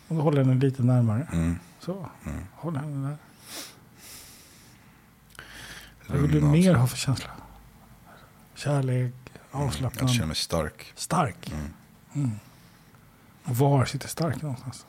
[0.09, 1.29] Och då håller henne lite närmare.
[1.33, 1.59] Mm.
[1.81, 2.09] Så.
[2.27, 2.45] Mm.
[2.55, 3.17] Håll henne där.
[6.07, 7.31] Vad vill du mer ha för känsla?
[8.55, 9.13] Kärlek,
[9.51, 10.93] avslappnad, Jag känner mig stark.
[10.95, 11.53] stark.
[11.53, 11.73] Mm.
[12.15, 12.31] Mm.
[13.45, 14.87] Och var sitter stark någonstans?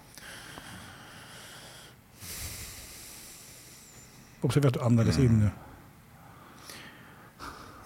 [4.42, 5.32] Observera att du andades Mm.
[5.32, 5.50] in nu.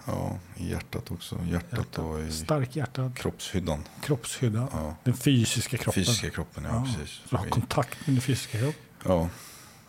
[0.05, 1.39] Ja, i hjärtat också.
[1.45, 3.83] Hjärtat och i Stark hjärtad, kroppshyddan.
[4.01, 4.67] kroppshydda.
[4.71, 4.95] Ja.
[5.03, 6.03] Den fysiska kroppen.
[6.05, 7.09] Fysiska kroppen, ja, Ja, precis.
[7.15, 8.75] Så du har kontakt med din fysiska kropp.
[9.05, 9.29] Ja.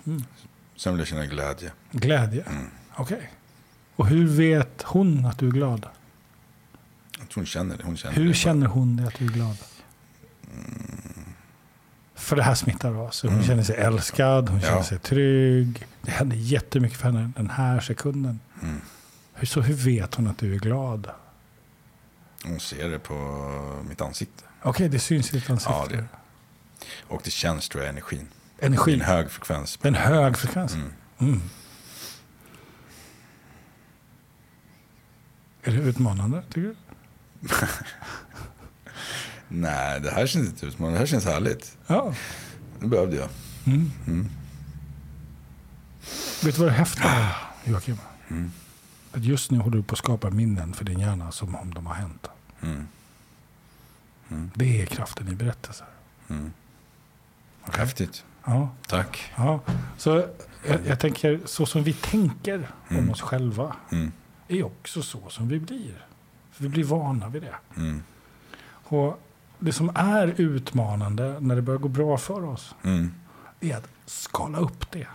[0.06, 0.24] Mm.
[0.76, 1.72] Sen vill jag känna glädje.
[1.90, 2.42] Glädje.
[2.42, 2.70] Mm.
[2.96, 3.30] Okej.
[3.96, 5.86] Och hur vet hon att du är glad?
[7.18, 7.84] Jag tror hon känner det.
[7.84, 8.34] Hon känner Hur det.
[8.34, 9.56] känner hon det att du är glad?
[12.14, 13.28] För det här smittar av sig.
[13.30, 13.46] Hon Mm.
[13.48, 14.66] känner sig älskad, hon Ja.
[14.68, 15.86] känner sig trygg.
[16.02, 18.40] Det händer jättemycket för henne den här sekunden.
[18.62, 18.80] Mm.
[19.34, 21.10] Hur, så hur vet hon att du är glad?
[22.44, 23.14] Hon ser det på
[23.88, 24.42] mitt ansikte.
[24.62, 25.72] Okej, det syns i ditt ansikte.
[25.72, 26.04] Ja, det-
[27.08, 28.28] Och det känns tror jag energin.
[28.58, 28.94] Energi.
[28.94, 29.78] En hög frekvens.
[29.82, 30.76] En hög frekvens.
[31.18, 31.40] Mm.
[35.62, 36.74] Är det utmanande, tycker du?
[39.48, 40.96] Nej, det här känns inte utmanande.
[40.96, 41.78] Det här känns härligt.
[41.86, 42.14] Ja.
[42.80, 43.28] Det behövde jag.
[43.66, 43.90] Mm.
[44.06, 44.28] Mm.
[46.44, 47.34] Vet du vad det häftiga är,
[47.64, 47.96] Joakim?
[48.28, 48.52] Mm.
[49.12, 51.86] Att just nu håller du på att skapa minnen för din hjärna som om de
[51.86, 52.26] har hänt.
[52.62, 52.88] Mm.
[54.30, 54.50] Mm.
[54.54, 55.86] Det är kraften i berättelser.
[56.28, 56.52] Mm.
[57.66, 57.80] Okej?
[57.80, 58.24] Häftigt.
[58.44, 59.32] Ja, Tack.
[59.36, 59.60] ja.
[59.98, 60.24] Så
[60.68, 63.10] jag, jag tänker, så som vi tänker om Mm.
[63.10, 63.76] oss själva.
[64.52, 66.06] Är också så som vi blir.
[66.52, 67.54] För vi blir vana vid det.
[67.80, 68.02] Mm.
[68.66, 69.20] Och
[69.58, 73.14] det som är utmanande när det börjar gå bra för oss, Mm.
[73.60, 75.06] är att skala upp det.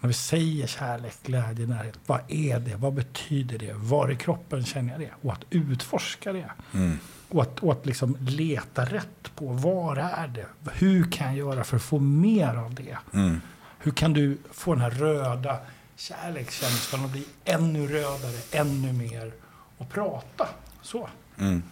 [0.00, 2.76] När vi säger kärlek, glädje, närhet, vad är det?
[2.76, 3.72] Vad betyder det?
[3.74, 5.10] Var i kroppen känner jag det?
[5.22, 6.50] Och att utforska det.
[6.74, 6.98] Mm.
[7.28, 10.46] Och att, och att liksom leta rätt på var är det?
[10.72, 12.98] Hur kan jag göra för att få mer av det?
[13.14, 13.40] Mm.
[13.78, 15.58] Hur kan du få den här röda
[16.00, 19.32] kärlekskänslan att bli ännu rödare, ännu mer
[19.78, 20.48] och prata
[20.82, 21.62] så Mm.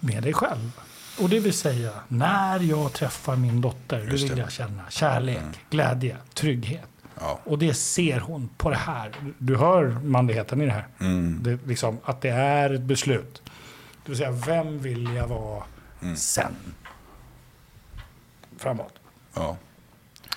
[0.00, 0.72] med dig själv?
[1.20, 4.40] Och det vill säga, när jag träffar min dotter, då vill det.
[4.40, 6.88] jag känna kärlek, glädje, trygghet.
[7.20, 7.40] Ja.
[7.44, 9.12] Och det ser hon på det här.
[9.38, 10.86] Du hör manligheten i det här.
[11.00, 11.38] Mm.
[11.42, 13.42] Det, liksom, att det är ett beslut.
[14.04, 15.62] Det vill säga, vem vill jag vara
[16.02, 16.16] Mm.
[16.16, 16.54] sen?
[18.58, 18.94] Framåt.
[19.34, 19.56] ja.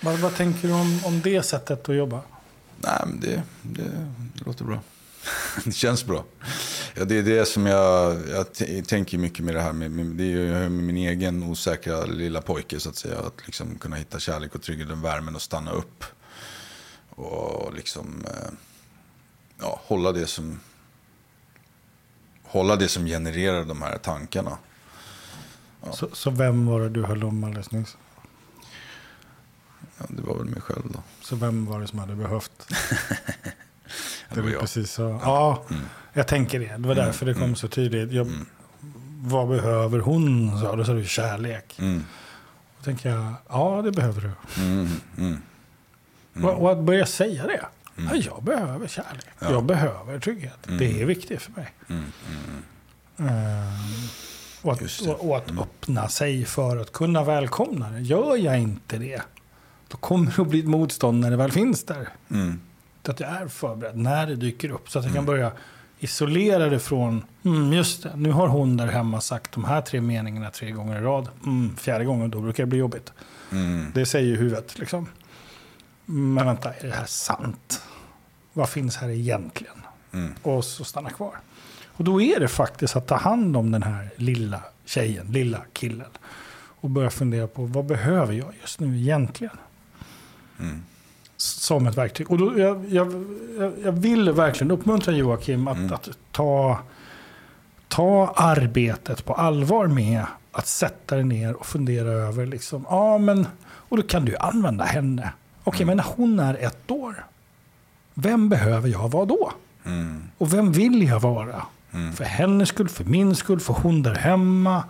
[0.02, 2.22] Vad, vad tänker du om, om det sättet att jobba?
[2.86, 4.80] Nej, men det, det, det låter bra.
[5.66, 6.26] det känns bra.
[6.96, 9.74] Ja, det är det som jag, jag tänker mycket med det här.
[9.74, 13.20] Med, med, det är ju med min egen osäkra lilla pojke så att säga.
[13.20, 16.04] Att liksom kunna hitta kärlek och trygghet och värmen och stanna upp.
[17.10, 18.52] och liksom eh,
[19.60, 20.60] ja, hålla det som
[22.44, 24.58] hålla det som genererar de här tankarna.
[25.92, 27.98] Så, så vem var det du höll om alldeles nyss?
[29.98, 31.00] Ja, det var väl mig själv då.
[31.22, 32.52] Så vem var det som hade behövt?
[34.30, 34.62] Det var du jag.
[34.62, 35.04] precis sa.
[35.24, 35.82] Ja, Mm.
[36.14, 36.78] jag tänker det.
[36.78, 38.12] Det var därför det kom så tydligt.
[38.12, 38.32] Jag,
[39.22, 40.60] Vad behöver hon?
[40.60, 41.76] sa Då sa du kärlek.
[41.80, 42.04] Mm.
[42.78, 44.62] Då tänker jag, ja det behöver du.
[44.64, 44.88] Mm.
[45.18, 46.46] Mm.
[46.46, 47.66] Och, och att börja säga det.
[47.96, 49.26] Ja, jag behöver kärlek.
[49.40, 49.52] Ja.
[49.52, 50.58] Jag behöver trygghet.
[50.80, 51.74] Det är viktigt för mig.
[51.90, 52.04] Mm.
[53.18, 53.30] Mm.
[53.32, 53.74] Ehm,
[54.62, 55.10] och att, det.
[55.12, 58.00] och, och att öppna sig för att kunna välkomna det.
[58.02, 59.22] Gör jag inte det,
[59.88, 62.10] då kommer det att bli ett motstånd när det väl finns där.
[62.32, 62.60] Mm.
[63.04, 64.90] Att jag är förberedd när det dyker upp.
[64.90, 65.52] Så att jag kan börja
[66.00, 70.02] isolera det från, mm, just det, nu har hon där hemma sagt de här tre
[70.02, 71.30] meningarna tre gånger i rad.
[71.46, 73.14] Mm, fjärde gången, då brukar det bli jobbigt.
[73.52, 73.92] Mm.
[73.94, 75.08] Det säger ju huvudet liksom.
[76.06, 77.82] Men vänta, är det här sant?
[78.54, 79.76] Vad finns här egentligen?
[80.14, 80.34] Mm.
[80.42, 81.40] Och så stanna kvar.
[81.98, 86.10] Och då är det faktiskt att ta hand om den här lilla tjejen, lilla killen.
[86.80, 89.58] Och börja fundera på vad behöver jag just nu egentligen?
[90.60, 90.84] Mm.
[91.38, 92.32] Som ett verktyg.
[92.32, 93.26] Och då, jag, jag,
[93.84, 95.94] jag- vill verkligen uppmuntra Joakim att, Mm.
[95.94, 96.80] att ta,
[97.88, 102.46] ta arbetet på allvar med att sätta dig ner och fundera över.
[102.46, 105.34] Liksom, ja, men, och då kan du använda henne.
[105.64, 105.88] Okej, Mm.
[105.88, 107.26] men när hon är ett år,
[108.14, 109.52] vem behöver jag vara då?
[109.86, 110.24] Mm.
[110.38, 111.66] Och vem vill jag vara?
[111.92, 112.14] Mm.
[112.14, 114.84] För hennes skull, för min skull, för hon där hemma.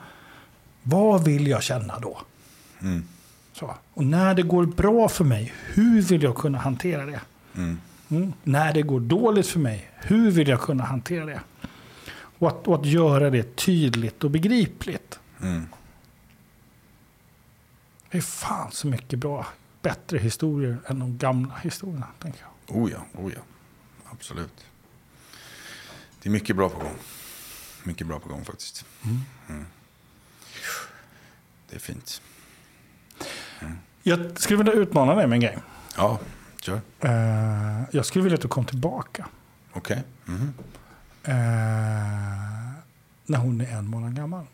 [0.84, 2.18] Vad vill jag känna då?
[3.62, 3.76] Mm.
[3.76, 3.78] Så.
[3.94, 7.22] Och när det går bra för mig, hur vill jag kunna hantera det?
[7.56, 7.80] Mm.
[8.10, 8.34] Mm.
[8.44, 11.42] När det går dåligt för mig, hur vill jag kunna hantera det?
[12.40, 15.20] Och att, och att göra det tydligt och begripligt.
[15.42, 15.68] Mm.
[18.12, 19.46] Det är fan så mycket bra,
[19.82, 22.08] bättre historier än de gamla historierna.
[22.20, 22.78] Tänker jag.
[22.78, 23.42] Oh ja, oh ja.
[24.12, 24.66] Absolut.
[26.22, 26.98] Det är mycket bra på gång.
[27.84, 28.86] Mycket bra på gång faktiskt.
[29.48, 29.66] Mm.
[31.70, 32.22] Det är fint.
[34.04, 35.58] Jag skulle vilja utmana dig med en grej.
[35.98, 36.20] Ja,
[36.62, 36.82] kör.
[37.00, 39.28] Eh, jag skulle vilja att du kom tillbaka.
[39.74, 40.04] Okej.
[40.26, 40.54] Mhm.
[41.24, 41.34] Eh,
[43.26, 44.46] när hon är en månad gammal.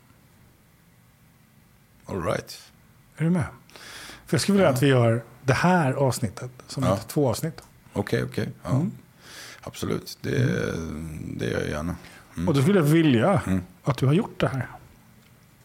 [2.06, 2.58] All right.
[3.16, 3.44] Är du med?
[4.26, 6.96] För jag skulle vilja att vi gör det här avsnittet som Ja.
[6.96, 7.62] två avsnitt.
[7.92, 8.48] Okej, okej.
[8.62, 8.70] Ja.
[8.70, 8.90] Mm.
[9.60, 10.18] Absolut.
[10.20, 10.38] Det,
[11.36, 11.96] det gör jag gärna.
[12.36, 12.48] Mm.
[12.48, 13.62] Och då skulle jag vilja Mm.
[13.84, 14.66] att du har gjort det här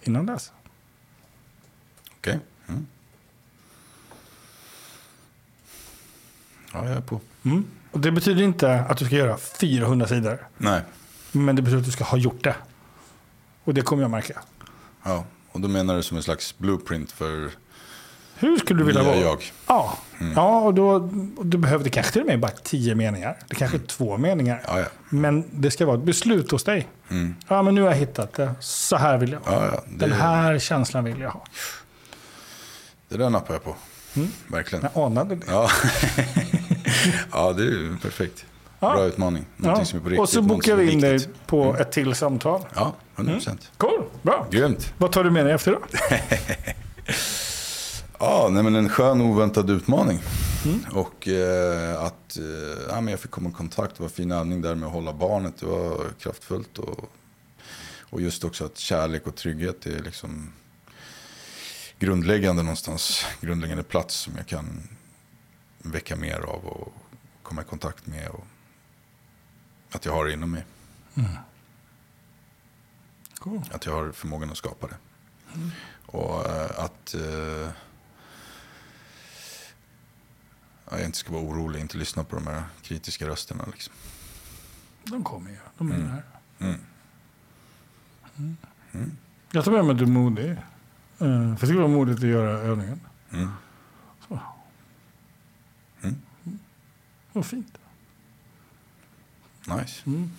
[0.01, 0.51] innan dess.
[2.17, 2.39] Okej.
[2.67, 2.87] Mm.
[6.83, 7.19] Ja, jag är på.
[7.45, 7.65] Mm.
[7.91, 10.47] Och det betyder inte att du ska göra 400 sidor.
[10.57, 10.81] Nej.
[11.31, 12.55] Men det betyder att du ska ha gjort det.
[13.63, 14.39] Och det kommer jag märka.
[15.03, 15.25] Ja.
[15.51, 17.49] Och då menar du som en slags blueprint för
[18.35, 19.15] Hur skulle du vilja vara?
[19.15, 19.43] jag?
[19.67, 19.97] Ja,
[20.35, 20.99] ja och då
[21.41, 23.37] du behöver det kanske till och med bara tio meningar.
[23.47, 24.61] Det kanske är två meningar.
[24.67, 24.85] Ja, ja.
[25.09, 26.87] Men det ska vara ett beslut hos dig.
[27.09, 27.35] Mm.
[27.47, 28.51] Ja, men nu har jag hittat det.
[28.59, 29.51] Så här vill jag ha.
[29.65, 29.83] Ja, ja.
[29.87, 31.43] Den Det, här känslan vill jag ha.
[33.09, 33.75] det där nappar jag på.
[34.15, 34.29] Mm.
[34.47, 34.87] Verkligen.
[34.93, 35.45] Jag anade det.
[35.47, 35.69] Ja.
[37.31, 38.45] ja, det är perfekt.
[38.79, 38.93] Ja.
[38.93, 39.45] Bra utmaning.
[39.57, 39.85] Någonting Ja.
[39.85, 40.21] som är på riktigt.
[40.21, 42.65] Och så bokar vi in dig på ett till samtal.
[42.75, 43.71] Ja, 100 procent.
[43.77, 44.47] Cool, bra.
[44.51, 44.93] Grymt.
[44.97, 45.79] Vad tar du med dig efter då?
[48.19, 50.19] Ja, nej, men en skön oväntad utmaning.
[50.91, 52.43] Och eh, att eh,
[52.89, 53.97] ja, men jag fick komma i kontakt.
[53.97, 55.53] Det var fin övning där med att hålla barnet.
[55.59, 56.77] Det var kraftfullt.
[56.77, 57.09] Och,
[58.09, 60.53] och just också att kärlek och trygghet är liksom
[61.99, 63.25] grundläggande någonstans.
[63.41, 64.87] Grundläggande plats som jag kan
[65.91, 66.93] väcka mer av och
[67.43, 68.27] komma i kontakt med.
[68.29, 68.47] Och
[69.91, 70.65] att jag har det inom mig.
[73.39, 73.61] Cool.
[73.71, 74.97] Att jag har förmågan att skapa det.
[76.05, 77.15] Och eh, att
[80.89, 83.65] ja, jag inte ska vara orolig, inte lyssna på de här kritiska rösterna.
[83.71, 83.93] Liksom.
[85.03, 85.57] De kommer ju.
[85.77, 86.09] De är Mm.
[86.09, 86.23] här.
[88.91, 89.17] Mm.
[89.51, 90.49] Jag tar med mig att du är modig.
[91.19, 92.99] Eh, För det vara modigt att göra övningen.
[93.31, 93.49] Mm.
[94.27, 94.39] Så.
[96.01, 96.15] Mm.
[97.37, 97.77] Vad fint.
[99.67, 100.01] Nice.
[100.05, 100.31] Mm.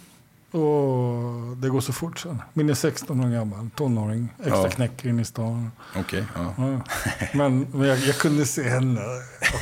[0.50, 2.42] Och det går så fort sen.
[2.52, 4.70] Min är 16 år gammal, tonåring, extra Ja.
[4.70, 5.70] knäck in i stan.
[5.96, 6.54] Okej, ja.
[6.58, 6.80] Ja.
[7.34, 9.00] Men, men jag, jag kunde se henne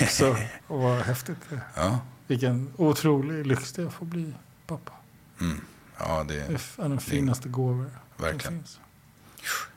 [0.03, 0.37] också.
[0.67, 1.61] Och vad häftigt det.
[1.75, 4.33] Ja, Vilken otrolig lyx det är att få bli
[4.67, 4.93] pappa.
[5.41, 5.61] mm.
[5.99, 8.65] ja det är en av de finaste gåvor verkligen.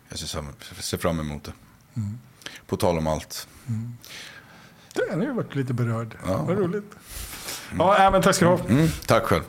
[0.10, 1.54] Jag ser fram, emot det.
[1.96, 2.20] Mm.
[2.68, 3.48] På tal om allt.
[4.94, 6.18] Den har ju varit lite berörd.
[6.26, 6.44] Ja.
[6.44, 6.96] Vad roligt.
[7.78, 8.60] Ja, men tack ska du ha.
[8.70, 8.88] Mm.
[9.06, 9.44] Tack själv.